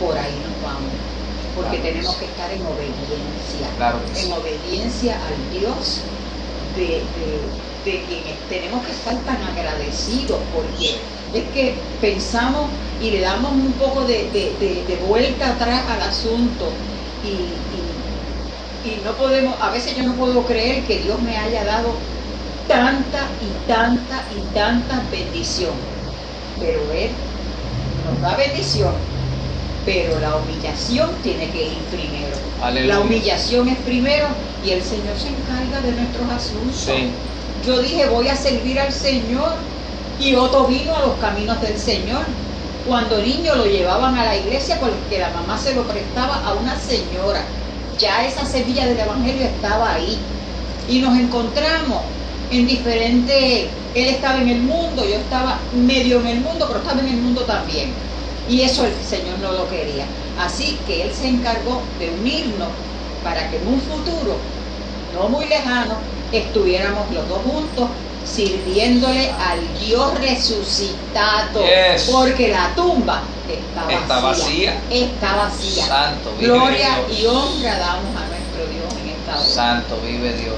[0.00, 0.94] por ahí nos vamos.
[1.54, 3.74] Porque Claro tenemos que estar en obediencia.
[3.76, 4.26] Claro que sí.
[4.26, 6.16] En obediencia al Dios
[6.78, 10.48] de, de- de quien es- tenemos que estar tan agradecidos.
[10.50, 10.88] Porque
[11.32, 16.02] es que pensamos y le damos un poco de, de- de- de vuelta atrás al
[16.02, 16.82] asunto.
[17.20, 17.66] Y,
[18.82, 22.08] y- y no podemos, a veces yo no puedo creer que Dios me haya dado
[22.66, 25.94] tanta y tanta y tanta bendición.
[26.58, 27.30] Pero Él
[28.02, 29.09] nos da bendición,
[29.84, 32.36] pero la humillación tiene que ir primero.
[32.62, 32.94] Aleluya.
[32.94, 34.26] La humillación es primero
[34.64, 36.76] y el Señor se encarga de nuestros asuntos.
[36.76, 37.10] Sí.
[37.66, 39.54] Yo dije, voy a servir al Señor.
[40.18, 42.24] Y Otto vino a los caminos del Señor.
[42.86, 46.78] Cuando niño lo llevaban a la iglesia porque la mamá se lo prestaba a una
[46.78, 47.42] señora.
[47.98, 50.18] Ya esa semilla del Evangelio estaba ahí.
[50.88, 52.02] Y nos encontramos
[52.50, 53.68] en diferentes...
[53.94, 57.16] Él estaba en el mundo, yo estaba medio en el mundo, pero estaba en el
[57.16, 57.90] mundo también.
[58.50, 60.04] Y eso el Señor no lo quería.
[60.38, 62.68] Así que Él se encargó de unirnos
[63.22, 64.36] para que en un futuro,
[65.14, 65.94] no muy lejano,
[66.32, 67.88] estuviéramos los dos juntos
[68.24, 71.62] sirviéndole al Dios resucitado.
[71.62, 72.10] Yes.
[72.10, 74.00] Porque la tumba está vacía.
[74.00, 74.80] Está vacía.
[74.90, 75.86] Está vacía.
[75.86, 77.20] Santo, vive Gloria Dios.
[77.20, 79.48] y honra damos a nuestro Dios en esta hora.
[79.48, 80.56] Santo, vive Dios.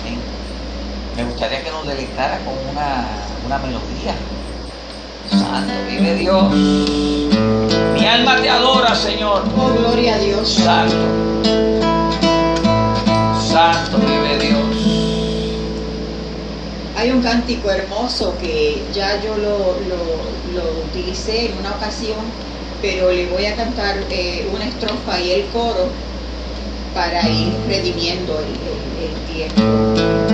[0.00, 0.18] Amén.
[1.16, 3.06] Me gustaría que nos deleitara con una,
[3.46, 4.14] una melodía.
[5.28, 6.52] Santo, vive Dios.
[6.54, 9.42] Mi alma te adora, Señor.
[9.56, 10.48] Oh, gloria a Dios.
[10.54, 10.94] Santo.
[13.40, 14.60] Santo, vive Dios.
[16.96, 22.32] Hay un cántico hermoso que ya yo lo, lo- lo utilicé en una ocasión,
[22.80, 25.90] pero le voy a cantar eh, una estrofa y el coro
[26.94, 30.33] para ir redimiendo el, el- el tiempo.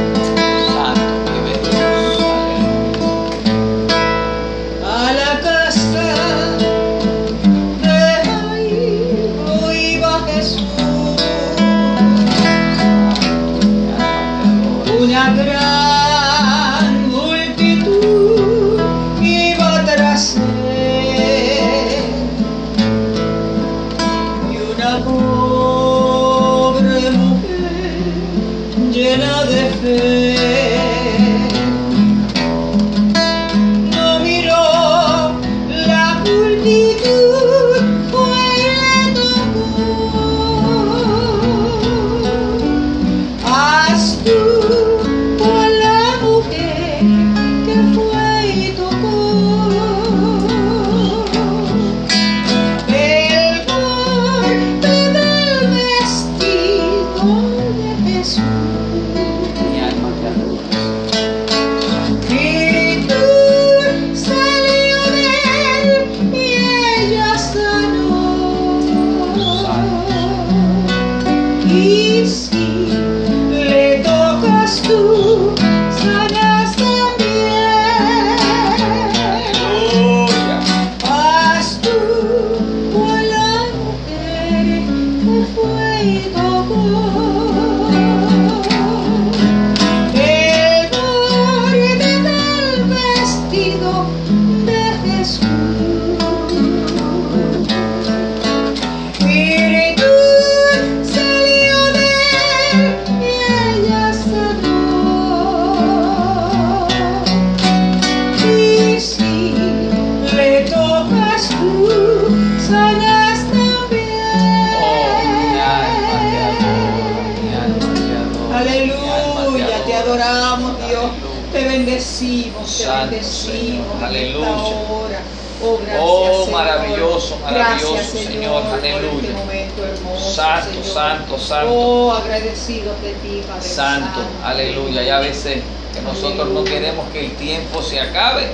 [128.80, 129.28] Señor, aleluya.
[129.52, 131.72] este Santo, santo, santo.
[131.72, 135.02] Oh, agradecidos de ti, Padre Santo, aleluya.
[135.02, 135.62] Y a veces
[135.94, 138.48] que nosotros no queremos que el tiempo se acabe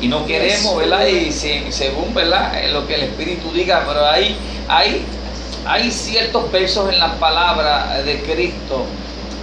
[0.00, 1.06] y no queremos, ¿verdad?
[1.06, 2.62] Y se- según, ¿verdad?
[2.64, 4.36] Eh, Lo que el Espíritu diga, pero hay,
[4.68, 5.02] hay,
[5.66, 8.84] hay ciertos versos en la palabra de Cristo,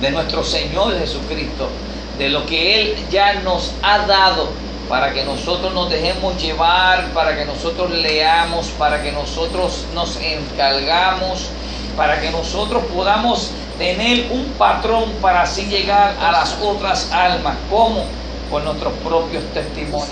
[0.02, 1.70] de nuestro Señor Jesucristo,
[2.18, 4.50] de lo que Él ya nos ha dado
[4.90, 11.52] para que nosotros nos dejemos llevar, para que nosotros leamos, para que nosotros nos encargamos,
[11.96, 17.56] para que nosotros podamos tener un patrón para así llegar a las otras almas.
[17.70, 18.04] ¿Cómo?
[18.50, 20.10] Por nuestros propios testimonios.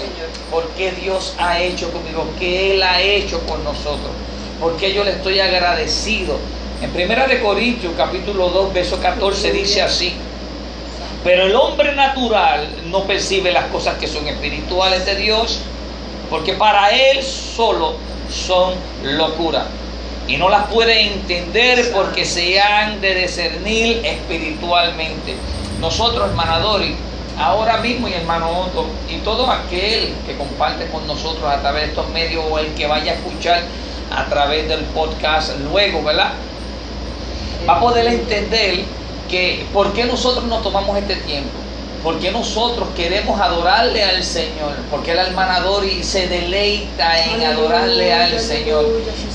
[0.52, 2.28] ¿Por qué Dios ha hecho conmigo?
[2.38, 4.12] ¿Qué Él ha hecho con nosotros?
[4.62, 6.38] ¿Por qué yo le estoy agradecido?
[6.84, 10.13] En Primera de Corintios, capítulo 2, verso 14, dice así.
[11.28, 15.60] Pero el hombre natural no percibe las cosas que son espirituales de Dios,
[16.30, 17.96] porque para él solo
[18.32, 19.66] son locura.
[20.26, 25.36] Y no las puede entender porque se han de discernir espiritualmente.
[25.82, 26.96] Nosotros, hermana Dori,
[27.38, 31.90] ahora mismo y hermano Otto, y todo aquel que comparte con nosotros a través de
[31.90, 33.63] estos medios o el que vaya a escuchar
[34.16, 36.32] a través del podcast luego, ¿verdad?
[37.68, 38.86] Va a poder entender
[39.28, 41.50] que por qué nosotros nos tomamos este tiempo,
[42.04, 48.13] por qué nosotros queremos adorarle al Señor, porque el hermana Dori se deleita en adorarle
[48.13, 48.86] al Señor,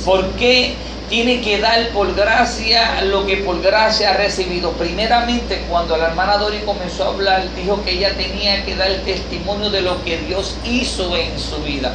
[0.05, 0.74] por qué
[1.12, 4.70] tiene que dar por gracia lo que por gracia ha recibido.
[4.72, 9.02] Primeramente, cuando la hermana Dori comenzó a hablar, dijo que ella tenía que dar el
[9.02, 11.92] testimonio de lo que Dios hizo en su vida.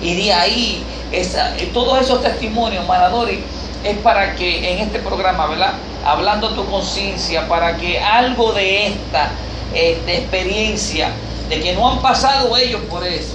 [0.00, 3.42] Y de ahí, esa, todos esos testimonios, hermana Dori,
[3.84, 5.72] es para que en este programa, ¿verdad?
[6.04, 9.30] Hablando tu conciencia, para que algo de esta
[9.74, 11.10] este, experiencia,
[11.48, 13.34] de que no han pasado ellos por eso,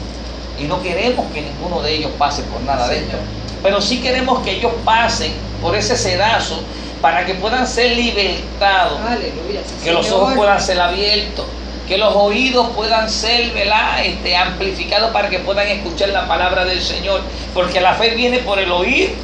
[0.59, 3.17] y no queremos que ninguno de ellos pase por nada de esto,
[3.61, 6.61] pero sí queremos que ellos pasen por ese sedazo
[7.01, 8.99] para que puedan ser libertados,
[9.83, 11.45] que los ojos puedan ser abiertos,
[11.87, 14.03] que los oídos puedan ser ¿verdad?
[14.03, 17.21] Este, amplificados para que puedan escuchar la palabra del Señor,
[17.53, 19.15] porque la fe viene por el oír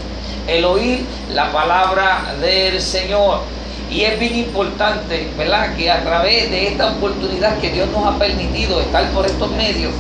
[0.48, 3.42] el oír la palabra del Señor.
[3.90, 5.76] Y es bien importante, ¿verdad?
[5.76, 9.94] Que a través de esta oportunidad que Dios nos ha permitido estar por estos medios,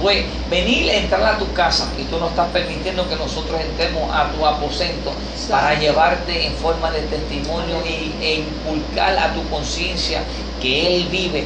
[0.00, 4.10] pues venir a entrar a tu casa y tú nos estás permitiendo que nosotros entremos
[4.14, 5.12] a tu aposento
[5.50, 10.22] para llevarte en forma de testimonio y, e inculcar a tu conciencia
[10.62, 11.44] que Él vive.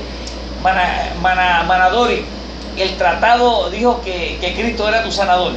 [1.22, 2.24] Manadori,
[2.76, 5.52] el tratado dijo que, que Cristo era tu sanador.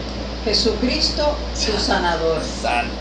[0.47, 2.41] Jesucristo, su sanador.
[2.61, 2.93] Santo.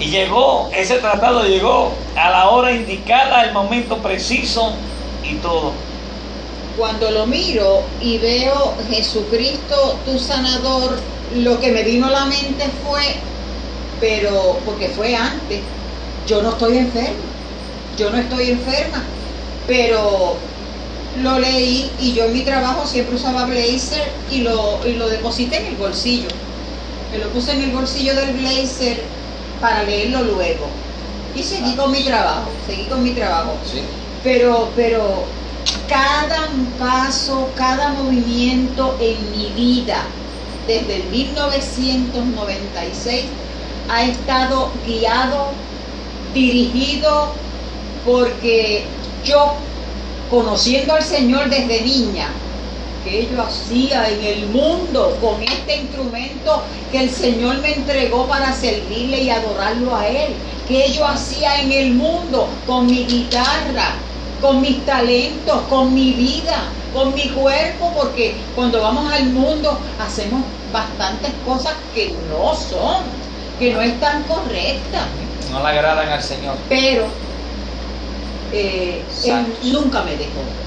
[0.00, 4.72] Y llegó, ese tratado llegó a la hora indicada, al momento preciso
[5.22, 5.72] y todo.
[6.78, 10.98] Cuando lo miro y veo Jesucristo, tu sanador,
[11.36, 13.02] lo que me vino a la mente fue,
[14.00, 15.60] pero porque fue antes,
[16.26, 17.24] yo no estoy enferma,
[17.98, 19.04] yo no estoy enferma,
[19.66, 20.36] pero
[21.20, 25.58] lo leí y yo en mi trabajo siempre usaba blazer y lo, y lo deposité
[25.58, 26.28] en el bolsillo.
[27.10, 29.02] Me lo puse en el bolsillo del blazer
[29.60, 30.68] para leerlo luego.
[31.34, 33.54] Y seguí con mi trabajo, seguí con mi trabajo.
[34.22, 35.24] Pero, pero
[35.88, 36.48] cada
[36.78, 40.04] paso, cada movimiento en mi vida,
[40.66, 43.24] desde el 1996,
[43.88, 45.48] ha estado guiado,
[46.34, 47.32] dirigido,
[48.06, 48.84] porque
[49.24, 49.54] yo
[50.32, 52.28] conociendo al Señor desde niña,
[53.04, 58.50] que yo hacía en el mundo con este instrumento que el Señor me entregó para
[58.54, 60.32] servirle y adorarlo a Él,
[60.66, 63.96] que yo hacía en el mundo con mi guitarra,
[64.40, 66.62] con mis talentos, con mi vida,
[66.94, 70.40] con mi cuerpo, porque cuando vamos al mundo hacemos
[70.72, 73.02] bastantes cosas que no son,
[73.58, 75.02] que no están correctas.
[75.50, 76.54] No le agradan al Señor.
[76.70, 77.04] Pero
[78.52, 80.58] eh, él nunca me dejó,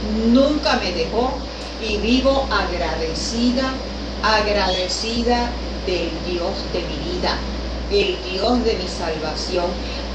[0.00, 1.48] nunca me dejó
[1.80, 3.84] y vivo agradecida,
[4.22, 5.50] agradecida
[5.86, 7.48] del Dios de mi vida,
[7.90, 9.66] el Dios de mi salvación.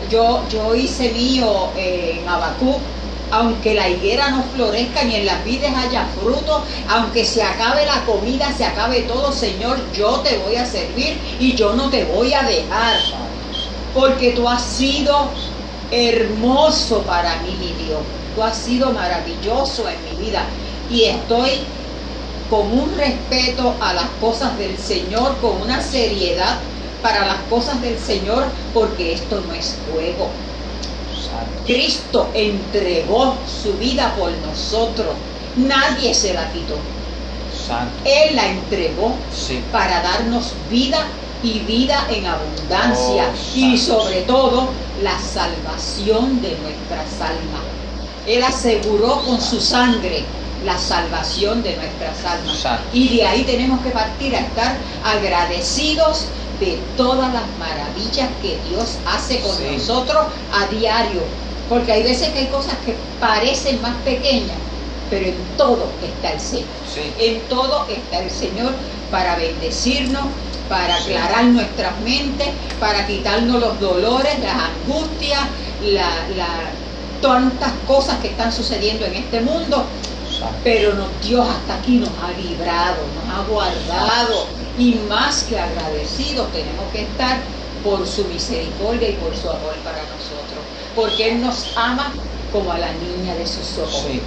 [0.09, 2.89] Yo, yo hice mío eh, en Abacú,
[3.29, 8.05] aunque la higuera no florezca ni en las vides haya fruto, aunque se acabe la
[8.05, 12.33] comida, se acabe todo, Señor, yo te voy a servir y yo no te voy
[12.33, 12.95] a dejar,
[13.91, 15.33] porque tú has sido
[15.91, 18.00] hermoso para mí, mi Dios.
[18.36, 20.43] Tú has sido maravilloso en mi vida
[20.89, 21.52] y estoy
[22.50, 26.58] con un respeto a las cosas del Señor, con una seriedad
[27.02, 30.29] para las cosas del Señor, porque esto no es juego.
[31.65, 35.13] Cristo entregó su vida por nosotros,
[35.58, 36.75] nadie se la quitó.
[38.06, 39.13] Él la entregó
[39.71, 41.06] para darnos vida
[41.44, 44.69] y vida en abundancia oh, y sobre todo
[45.02, 47.62] la salvación de nuestras almas.
[48.25, 50.25] Él aseguró con su sangre
[50.65, 52.81] la salvación de nuestras almas.
[52.94, 56.25] Y de ahí tenemos que partir a estar agradecidos
[56.60, 61.21] de todas las maravillas que Dios hace con nosotros a diario.
[61.69, 64.58] Porque hay veces que hay cosas que parecen más pequeñas,
[65.10, 66.67] pero en todo está el Señor.
[66.94, 67.02] Sí.
[67.19, 68.73] En todo está el Señor
[69.12, 70.25] para bendecirnos,
[70.69, 72.47] para aclarar nuestras mentes,
[72.79, 75.41] para quitarnos los dolores, las angustias,
[75.81, 76.71] la, la-
[77.21, 79.85] tantas cosas que están sucediendo en este mundo.
[80.63, 84.45] Pero no- Dios hasta aquí nos ha librado, nos ha guardado
[84.77, 87.39] y más que agradecidos tenemos que estar
[87.83, 90.61] por su misericordia y por su amor para nosotros.
[90.95, 92.11] Porque Él nos ama
[92.51, 94.03] como a la niña de sus ojos.
[94.11, 94.21] Sí.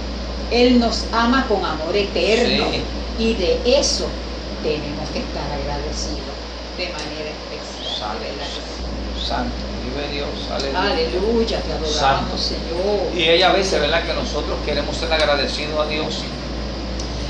[0.51, 2.81] Él nos ama con amor eterno Sí.
[3.23, 4.05] y de eso
[4.63, 6.30] tenemos que estar agradecidos
[6.87, 8.17] de manera especial.
[9.25, 9.53] Santo.
[9.85, 10.29] Vive Dios.
[10.51, 10.81] Aleluya.
[10.81, 12.37] Aleluya, te adoramos, Santo.
[12.37, 13.15] Señor.
[13.15, 14.03] Y hay a veces, ¿verdad?
[14.05, 16.19] Que nosotros queremos ser agradecidos a Dios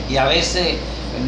[0.10, 0.78] y a veces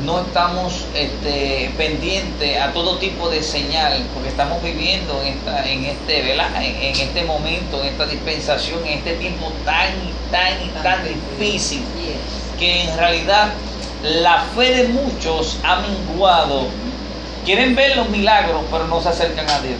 [0.05, 5.85] no estamos este, pendientes a todo tipo de señal, porque estamos viviendo en, esta, en,
[5.85, 6.63] este, ¿verdad?
[6.63, 10.99] En, en este momento, en esta dispensación, en este tiempo tan y tan y tan
[11.03, 12.59] difícil, Yes.
[12.59, 13.49] que en realidad
[14.03, 16.67] la fe de muchos ha menguado.
[17.45, 19.75] Quieren ver los milagros, pero no se acercan a Dios.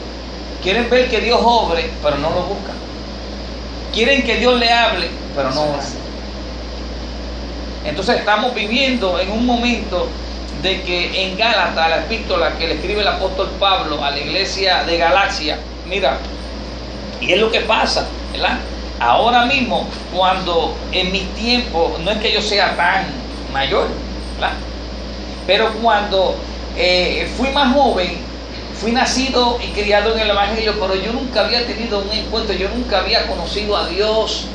[0.62, 2.76] Quieren ver que Dios obre, pero no lo buscan.
[3.94, 5.86] Quieren que Dios le hable, pero no oran.
[7.86, 10.08] Entonces estamos viviendo en un momento
[10.62, 14.84] de que en Gálatas, la epístola que le escribe el apóstol Pablo a la iglesia
[14.86, 16.18] de Galacia, mira,
[17.20, 18.60] y es lo que pasa, ¿verdad?
[19.00, 23.06] Ahora mismo, cuando en mis tiempos, no es que yo sea tan
[23.52, 23.88] mayor,
[24.36, 24.54] ¿verdad?
[25.46, 26.36] Pero cuando
[26.78, 28.18] eh, fui más joven,
[28.80, 32.70] fui nacido y criado en el Evangelio, pero yo nunca había tenido un encuentro, yo
[32.70, 34.46] nunca había conocido a Dios,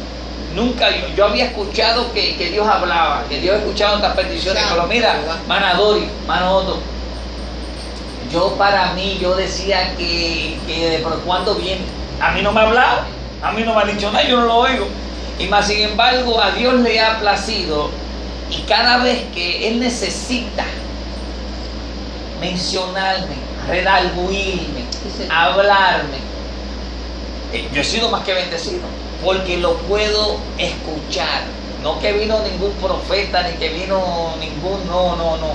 [0.54, 4.86] nunca, yo, yo había escuchado que, que Dios hablaba, que Dios escuchaba estas peticiones, pero
[4.86, 5.16] mira.
[5.46, 6.78] Manadori, Manoto,
[8.32, 11.80] yo para mí, yo decía que, que pero cuando viene,
[12.20, 13.02] a mí no me ha hablado,
[13.42, 14.86] a mí no me ha dicho nada, yo no lo oigo.
[15.38, 17.90] Y más sin embargo, a Dios le ha placido
[18.50, 20.64] y cada vez que Él necesita
[22.40, 23.36] mencionarme,
[23.68, 24.84] redarguirme,
[25.30, 26.18] hablarme,
[27.52, 28.82] eh, yo he sido más que bendecido,
[29.24, 31.42] porque lo puedo escuchar.
[31.82, 35.52] No que vino ningún profeta, ni que vino ningún, no, no, no.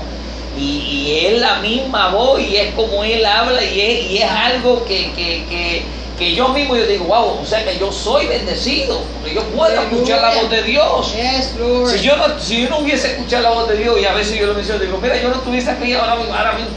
[0.58, 4.30] Y, y es la misma voz y es como él habla y es, y es
[4.30, 5.84] algo que, que, que,
[6.18, 9.80] que yo mismo yo digo, wow, o sea que yo soy bendecido, porque yo puedo
[9.80, 9.96] Aleluya.
[9.96, 11.16] escuchar la voz de Dios.
[11.16, 11.90] Yes, Lord.
[11.90, 14.40] Si yo, no, si yo no hubiese escuchado la voz de Dios y a veces
[14.40, 16.34] yo lo menciono, digo, mira, yo no estuviese aquí ahora mismo.
[16.34, 16.72] Ahora mismo.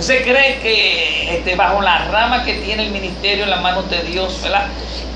[0.00, 4.00] ¿Se cree que este, bajo la rama que tiene el ministerio en las manos de
[4.02, 4.68] Dios, ¿verdad?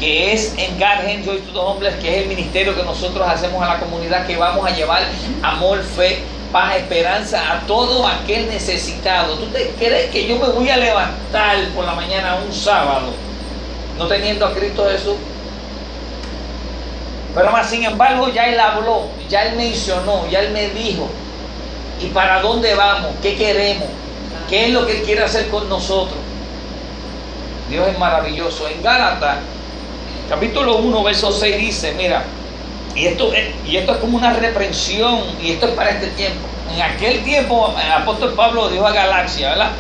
[0.03, 3.25] que es en God Hand Joy to the Homeless, que es el ministerio que nosotros
[3.25, 5.05] hacemos a la comunidad, que vamos a llevar
[5.45, 6.19] amor, fe,
[6.53, 9.35] paz, esperanza a todo aquel necesitado?
[9.35, 13.13] ¿Tú te crees que yo me voy a levantar por la mañana un sábado
[13.99, 15.17] no teniendo a Cristo Jesús?
[17.35, 21.09] Pero más sin embargo ya Él habló, ya Él mencionó, ya Él me dijo,
[22.01, 23.13] ¿y para dónde vamos?
[23.23, 23.89] ¿Qué queremos?
[24.49, 26.19] ¿Qué es lo que Él quiere hacer con nosotros?
[27.71, 28.69] Dios es maravilloso.
[28.69, 29.39] En Gálatas,
[30.29, 32.23] capítulo 1, verso 6 dice, mira,
[32.95, 36.41] y esto, es, como una reprensión, y esto es para este tiempo.
[36.75, 39.71] En aquel tiempo, el apóstol Pablo dijo a Galaxia, ¿verdad?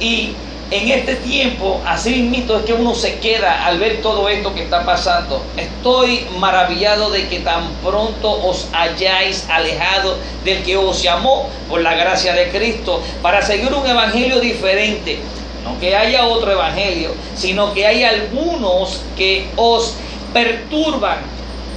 [0.00, 0.34] Y
[0.70, 4.62] en este tiempo, así mismo es que uno se queda al ver todo esto que
[4.62, 5.42] está pasando.
[5.56, 11.94] Estoy maravillado de que tan pronto os hayáis alejado del que os llamó por la
[11.94, 15.18] gracia de Cristo para seguir un evangelio diferente.
[15.64, 19.94] No que haya otro evangelio, sino que hay algunos que os
[20.32, 21.18] perturban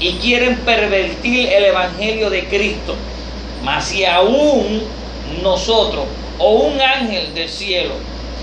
[0.04, 2.94] y quieren pervertir el evangelio de Cristo.
[3.64, 4.84] Mas si aún
[5.42, 6.04] nosotros
[6.38, 7.94] o un ángel del cielo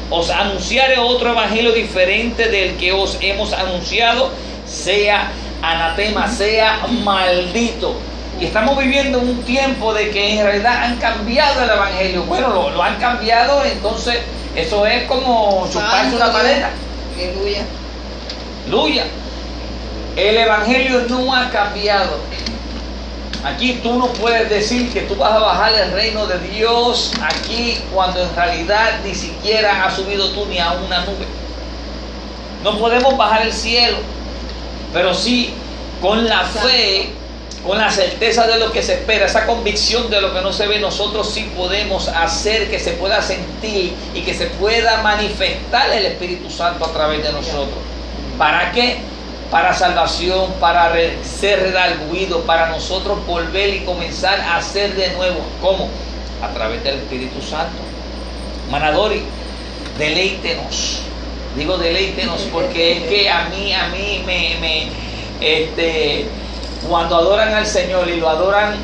[0.09, 4.31] os anunciare otro evangelio diferente del que os hemos anunciado,
[4.67, 5.31] sea
[5.61, 7.95] anatema, sea maldito.
[8.41, 12.25] Y estamos viviendo un tiempo de que en realidad han cambiado el evangelio.
[12.25, 14.17] Bueno, lo, lo han cambiado, entonces
[14.57, 16.71] eso es como chuparse una paleta.
[17.19, 17.65] Aleluya.
[18.67, 19.05] Aleluya.
[20.17, 22.19] El evangelio no ha cambiado.
[23.45, 27.79] Aquí tú no puedes decir que tú vas a bajar el reino de Dios aquí
[27.93, 31.27] cuando en realidad ni siquiera has subido tú ni a una nube.
[32.63, 33.97] No podemos bajar el cielo,
[34.93, 35.55] pero sí
[36.03, 37.11] con la fe,
[37.67, 40.67] con la certeza de lo que se espera, esa convicción de lo que no se
[40.67, 46.05] ve, nosotros sí podemos hacer que se pueda sentir y que se pueda manifestar el
[46.05, 47.79] Espíritu Santo a través de nosotros.
[48.37, 48.99] ¿Para qué?
[49.51, 50.93] Para salvación, para
[51.23, 55.41] ser redarguido, para nosotros volver y comenzar a hacer de nuevo.
[55.61, 55.89] ¿Cómo?
[56.43, 57.83] A través del Espíritu Santo.
[58.71, 59.23] Manadori,
[59.99, 61.01] deleítenos.
[61.57, 64.89] Digo deleítenos porque es que a mí, a mí me, me,
[65.41, 66.27] este,
[66.89, 68.77] cuando adoran al Señor y lo adoran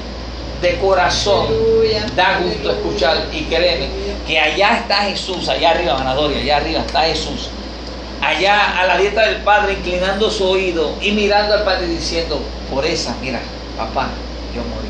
[0.60, 2.06] de corazón, Aleluya.
[2.16, 2.72] da gusto Aleluya.
[2.72, 3.88] escuchar y créeme
[4.26, 7.50] que allá está Jesús, allá arriba, Ganadoria, allá arriba está Jesús.
[8.26, 12.84] Allá a la dieta del Padre, inclinando su oído y mirando al Padre diciendo, por
[12.84, 13.38] esa, mira,
[13.78, 14.08] papá,
[14.52, 14.88] yo morí.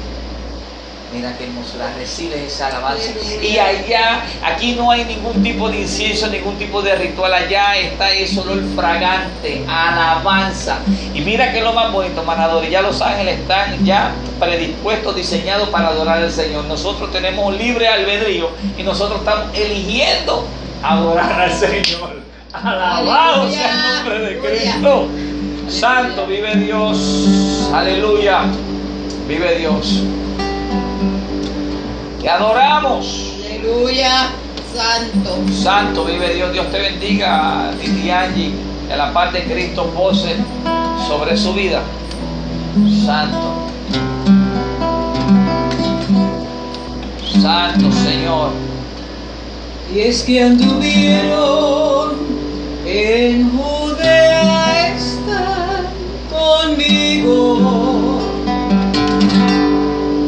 [1.12, 3.11] Mira qué hermosura, recibes esa alabanza.
[3.43, 7.32] Y allá, aquí no hay ningún tipo de incienso, ningún tipo de ritual.
[7.34, 10.78] Allá está eso, olor fragante, alabanza.
[11.14, 12.64] Y mira que lo más bonito, manador.
[12.64, 16.64] Y ya los ángeles están ya predispuestos, diseñados para adorar al Señor.
[16.64, 20.47] Nosotros tenemos libre albedrío y nosotros estamos eligiendo
[20.82, 22.26] adorar al Señor.
[22.53, 25.09] Alabado sea el nombre de Cristo.
[25.69, 27.71] Santo vive Dios.
[27.73, 28.45] Aleluya.
[29.29, 30.03] Vive Dios.
[32.21, 33.33] Te adoramos.
[33.45, 34.31] Aleluya.
[34.75, 35.39] Santo.
[35.53, 36.53] Santo vive Dios.
[36.53, 38.53] Dios te bendiga, Titi Angie,
[38.89, 40.37] de la parte de Cristo pose
[41.09, 41.83] sobre su vida.
[43.05, 43.67] Santo.
[47.41, 48.51] Santo Señor.
[49.95, 52.36] Y es que anduvieron
[52.87, 55.87] en Judea están
[56.30, 58.20] conmigo.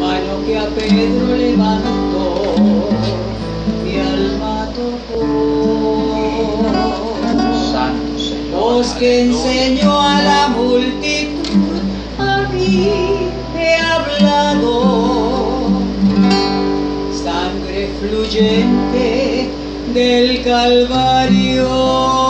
[0.01, 2.89] Mano que a Pedro levantó,
[3.85, 5.23] mi alma tocó.
[7.71, 8.61] Santo Señor.
[8.61, 11.79] Voz que enseñó a la multitud,
[12.19, 12.89] a mí
[13.57, 15.69] he hablado.
[17.23, 19.49] Sangre fluyente
[19.95, 22.28] del Calvario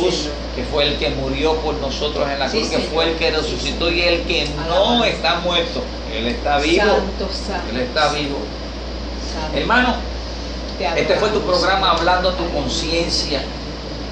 [0.00, 3.30] Jesús, que fue el que murió por nosotros en la cruz, que fue el que
[3.30, 5.82] resucitó y el que no está muerto.
[6.12, 6.84] Él está vivo.
[6.84, 7.70] Santo, santo.
[7.70, 8.38] Él está vivo.
[9.32, 9.58] santo.
[9.58, 9.96] Hermano,
[10.78, 13.42] Te este fue tu programa hablando a tu conciencia.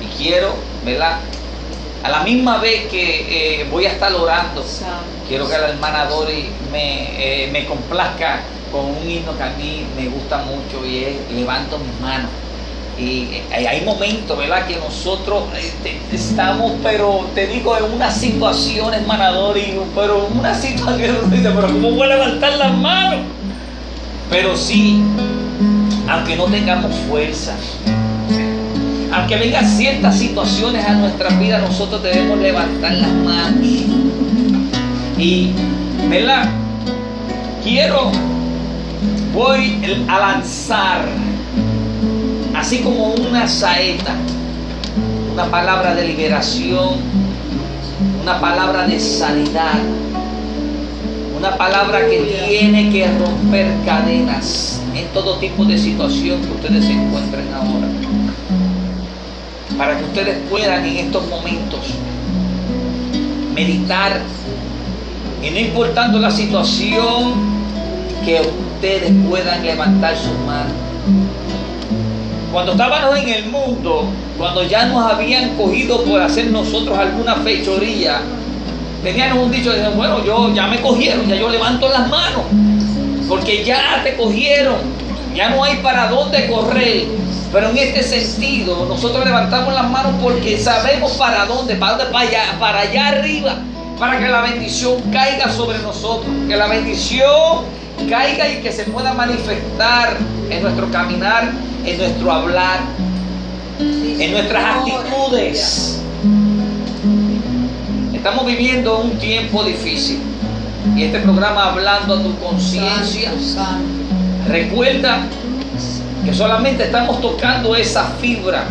[0.01, 0.55] Y quiero,
[0.85, 1.19] ¿verdad?
[2.03, 4.65] A la misma vez que eh, voy a estar orando,
[5.29, 8.41] quiero que la hermana Dori me, eh, me complazca
[8.73, 12.31] con un himno que a mí me gusta mucho y es Levanto mis manos.
[13.03, 14.67] Y eh, hay- momentos, ¿verdad?
[14.67, 20.39] Que nosotros eh, te- estamos, pero te digo, en una situación, hermana Dori, pero en
[20.39, 23.21] una situación, pero ¿cómo voy a levantar las manos?
[24.31, 25.03] Pero sí,
[26.09, 27.57] aunque no tengamos fuerzas,
[29.13, 33.61] aunque vengan ciertas situaciones a nuestras vidas, nosotros debemos levantar las manos.
[35.19, 35.51] Y,
[36.09, 36.49] ¿verdad?
[37.63, 38.11] Quiero,
[39.35, 41.05] voy a lanzar,
[42.63, 44.15] así como una saeta,
[45.33, 46.91] una palabra de liberación,
[48.23, 49.81] una palabra de sanidad,
[51.37, 56.93] una palabra que tiene que romper cadenas en todo tipo de situación que ustedes se
[56.93, 57.89] encuentren ahora.
[59.77, 61.81] Para que ustedes puedan en estos momentos
[63.57, 64.21] meditar
[65.43, 67.33] y no importando la situación,
[68.25, 70.92] que ustedes puedan levantar sus manos.
[72.53, 74.05] Cuando estábamos en el mundo,
[74.37, 78.21] cuando ya nos habían cogido por hacer nosotros alguna fechoría,
[79.03, 82.43] tenían un dicho, de, bueno, yo ya me cogieron, ya yo levanto las manos,
[83.27, 84.77] porque ya te cogieron,
[85.35, 87.07] ya no hay para dónde correr.
[87.51, 92.29] Pero en este sentido, nosotros levantamos las manos porque sabemos para dónde, para dónde, para
[92.29, 93.57] allá, para allá arriba,
[93.99, 97.65] para que la bendición caiga sobre nosotros, que la bendición
[98.11, 100.17] caiga y que se pueda manifestar
[100.51, 101.51] en nuestro caminar,
[101.85, 102.81] en nuestro hablar,
[103.81, 106.01] en nuestras actitudes.
[108.13, 110.21] Estamos viviendo un tiempo difícil
[110.97, 113.33] y este programa hablando a tu conciencia,
[114.49, 115.27] recuerda
[116.25, 118.65] que solamente estamos tocando esa fibra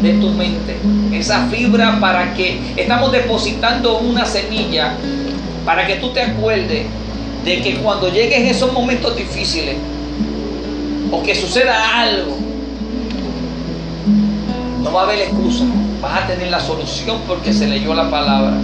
[0.00, 0.76] de tu mente,
[1.12, 4.94] esa fibra para que estamos depositando una semilla
[5.66, 6.86] para que tú te acuerdes
[7.44, 9.76] de que cuando lleguen esos momentos difíciles
[11.12, 12.36] o que suceda algo,
[14.82, 15.64] no va a haber excusa,
[16.00, 18.54] vas a tener la solución porque se leyó la palabra.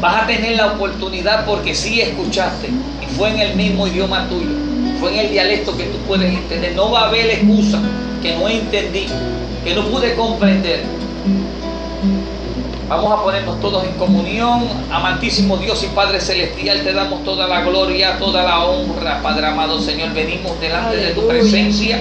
[0.00, 4.66] Vas a tener la oportunidad porque sí escuchaste y fue en el mismo idioma tuyo
[5.00, 6.74] fue en el dialecto que tú puedes entender.
[6.74, 7.80] No va a haber excusa
[8.22, 9.06] que no entendí,
[9.64, 10.84] que no pude comprender.
[12.88, 14.64] Vamos a ponernos todos en comunión.
[14.92, 19.80] Amantísimo Dios y Padre Celestial, te damos toda la gloria, toda la honra, Padre amado
[19.80, 20.12] Señor.
[20.14, 22.00] Venimos delante de tu presencia.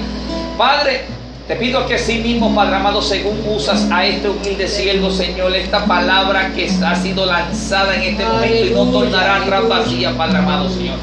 [0.58, 1.06] Padre,
[1.48, 5.86] te pido que así mismo, Padre amado, según usas a este humilde siervo, Señor, esta
[5.86, 10.70] palabra que ha sido lanzada en este momento y no tornará atrás vacía, Padre amado,
[10.70, 10.98] Señor.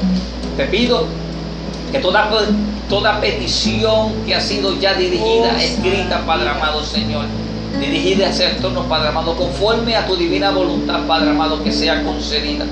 [0.55, 1.07] Te pido
[1.91, 2.29] que toda,
[2.89, 7.25] toda petición que ha sido ya dirigida, escrita, Padre amado Señor,
[7.79, 12.65] dirigida el trono, Padre amado, conforme a tu divina voluntad, Padre amado, que sea concedida.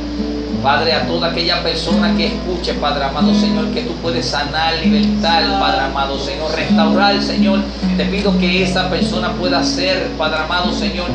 [0.61, 5.43] Padre, a toda aquella persona que escuche, Padre amado Señor, que tú puedes sanar, libertar,
[5.59, 7.61] Padre amado Señor, restaurar, Señor.
[7.97, 11.07] Te pido que esa persona pueda ser, Padre amado Señor,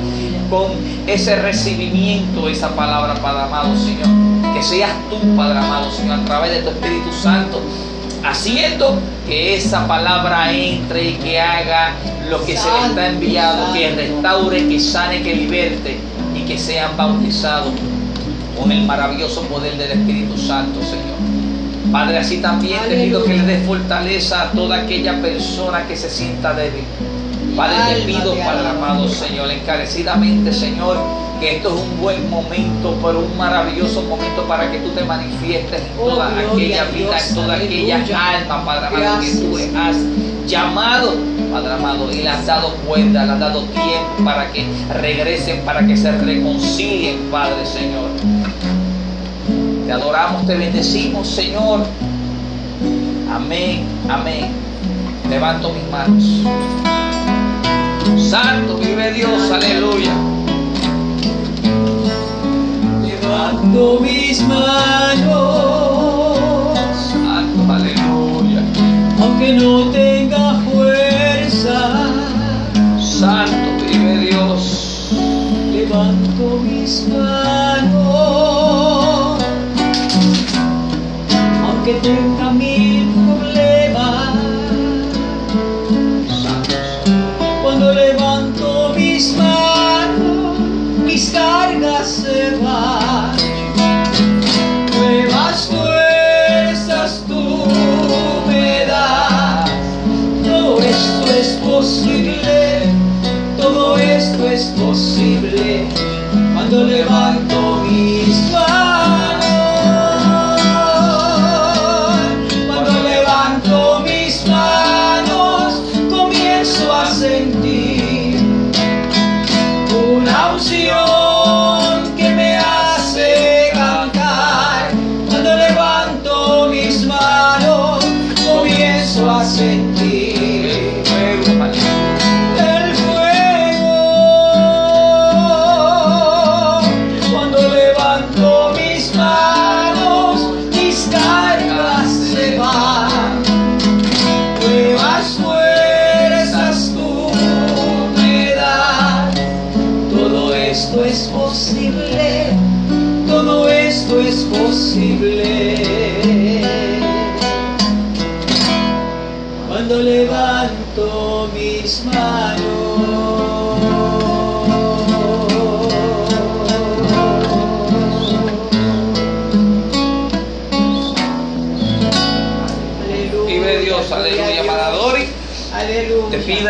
[0.50, 0.72] con
[1.06, 4.08] ese recibimiento, esa palabra, Padre amado Señor.
[4.52, 7.60] Que seas tú, Padre amado Señor, a través de tu Espíritu Santo
[8.28, 11.92] haciendo que esa palabra entre y que haga
[12.28, 15.98] lo que se le está enviado, que restaure, que sane, que liberte
[16.34, 17.72] y que sean bautizados
[18.58, 21.16] con el maravilloso poder del Espíritu Santo, Señor.
[21.92, 26.10] Padre, así también te pido que le des fortaleza a toda aquella persona que se
[26.10, 26.84] sienta débil.
[27.54, 30.98] Padre, te pido, Padre amado, Señor, encarecidamente, Señor,
[31.40, 35.80] que esto es un buen momento, pero un maravilloso momento para que tú te manifiestes
[35.80, 39.96] en oh, toda aquella vida, en toda aquella alma, Padre amado, que tú has
[40.46, 41.14] llamado,
[41.52, 44.66] Padre amado, y le has dado cuenta, le has dado tiempo para que
[45.00, 48.10] regresen, para que se reconcilien, Padre Señor.
[49.86, 51.84] Te adoramos, te bendecimos, Señor.
[53.32, 54.50] Amén, amén.
[55.28, 57.15] Levanto mis manos.
[58.30, 60.36] Santo vive Dios, aleluya
[63.26, 66.38] levanto mis manos.
[66.94, 68.62] Santo, aleluya.
[69.20, 71.78] Aunque no tenga fuerza.
[72.98, 75.10] Santo vive Dios.
[75.72, 78.06] Levanto mis manos.
[81.66, 82.95] Aunque tenga mil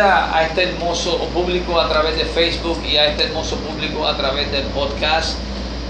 [0.07, 4.49] A este hermoso público a través de Facebook y a este hermoso público a través
[4.53, 5.37] del podcast.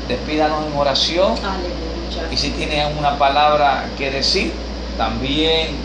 [0.08, 1.34] Despídanos en oración.
[1.34, 2.32] Aleluya.
[2.32, 4.52] Y si tiene una palabra que decir,
[4.98, 5.76] también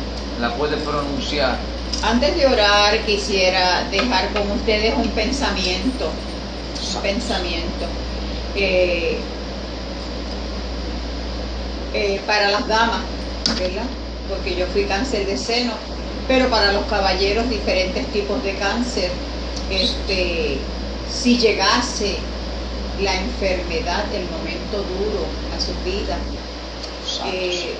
[0.40, 1.58] la puede pronunciar.
[2.02, 6.10] Antes de orar, quisiera dejar con ustedes un pensamiento.
[6.94, 7.84] Un pensamiento.
[8.56, 9.18] Eh,
[11.92, 13.02] eh, para las damas,
[13.58, 13.84] ¿verdad?
[14.30, 15.74] Porque yo fui cáncer de seno,
[16.28, 19.10] pero para los caballeros diferentes tipos de cáncer.
[19.70, 20.58] Este,
[21.10, 22.16] si llegase
[23.00, 26.18] la enfermedad, el momento duro a su vida,
[27.32, 27.74] eh,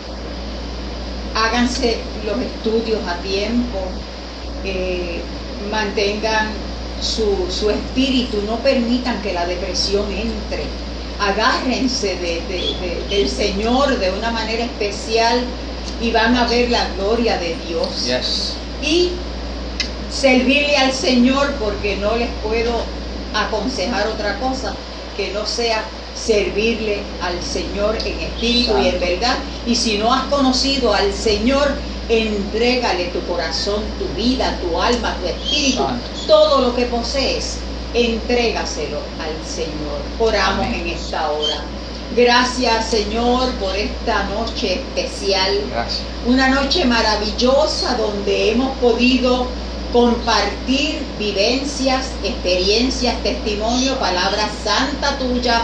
[1.35, 3.79] háganse los estudios a tiempo,
[4.65, 5.21] eh,
[5.71, 6.49] mantengan
[7.01, 10.65] su, su espíritu, no permitan que la depresión entre,
[11.19, 15.45] agárrense de- de- del Señor de una manera especial
[16.03, 18.05] y van a ver la gloria de Dios.
[18.05, 18.55] Yes.
[18.83, 19.13] Y
[20.11, 22.83] servirle al Señor porque no les puedo
[23.35, 24.75] aconsejar otra cosa
[25.17, 25.85] que no sea
[26.15, 29.37] servirle al Señor en espíritu y en verdad.
[29.67, 31.75] Y si no has conocido al Señor,
[32.09, 35.85] entrégale tu corazón, tu vida, tu alma, tu espíritu,
[36.27, 37.59] todo lo que posees,
[37.95, 40.01] entrégaselo al Señor.
[40.19, 40.81] Oramos Amén.
[40.81, 41.63] en esta hora.
[42.17, 46.03] Gracias Señor por esta noche especial Gracias.
[46.27, 49.47] una noche maravillosa donde hemos podido
[49.93, 55.63] compartir vivencias, experiencias, testimonio, palabra santa tuya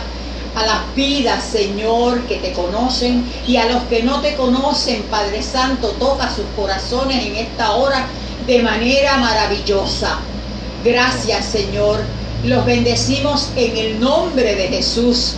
[0.55, 5.43] a las vidas, Señor, que te conocen y a los que no te conocen, Padre
[5.43, 8.07] Santo, toca sus corazones en esta hora
[8.47, 10.19] de manera maravillosa.
[10.85, 12.01] Gracias, Señor.
[12.45, 15.35] Los bendecimos en el nombre de Jesús.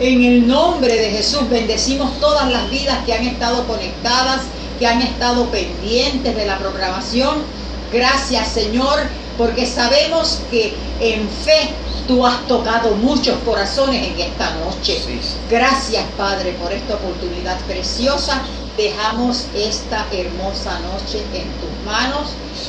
[0.00, 4.42] En el nombre de Jesús bendecimos todas las vidas que han estado conectadas,
[4.78, 7.42] que han estado pendientes de la programación.
[7.92, 9.00] Gracias Señor,
[9.36, 11.70] porque sabemos que en fe
[12.06, 15.00] tú has tocado muchos corazones en esta noche.
[15.50, 18.42] Gracias Padre por esta oportunidad preciosa.
[18.76, 22.28] Dejamos esta hermosa noche en tus manos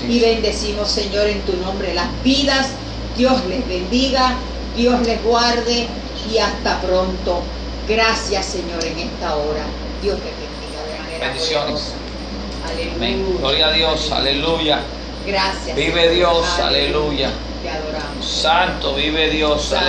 [0.10, 2.70] y bendecimos Señor en tu nombre las vidas.
[3.16, 4.34] Dios les bendiga,
[4.76, 5.88] Dios les guarde
[6.32, 7.42] y hasta pronto.
[7.88, 9.64] Gracias Señor en esta hora.
[10.02, 11.94] Dios te bendiga de manera Bendiciones.
[12.64, 13.14] Amén.
[13.14, 13.40] Aleluya.
[13.40, 14.12] Gloria a Dios.
[14.12, 14.80] Aleluya.
[15.26, 15.76] Gracias.
[15.76, 16.10] Vive.
[16.10, 16.48] Dios.
[16.60, 17.32] Aleluya.
[17.62, 18.26] Te adoramos.
[18.26, 19.72] Santo vive Dios.
[19.74, 19.88] Aleluya.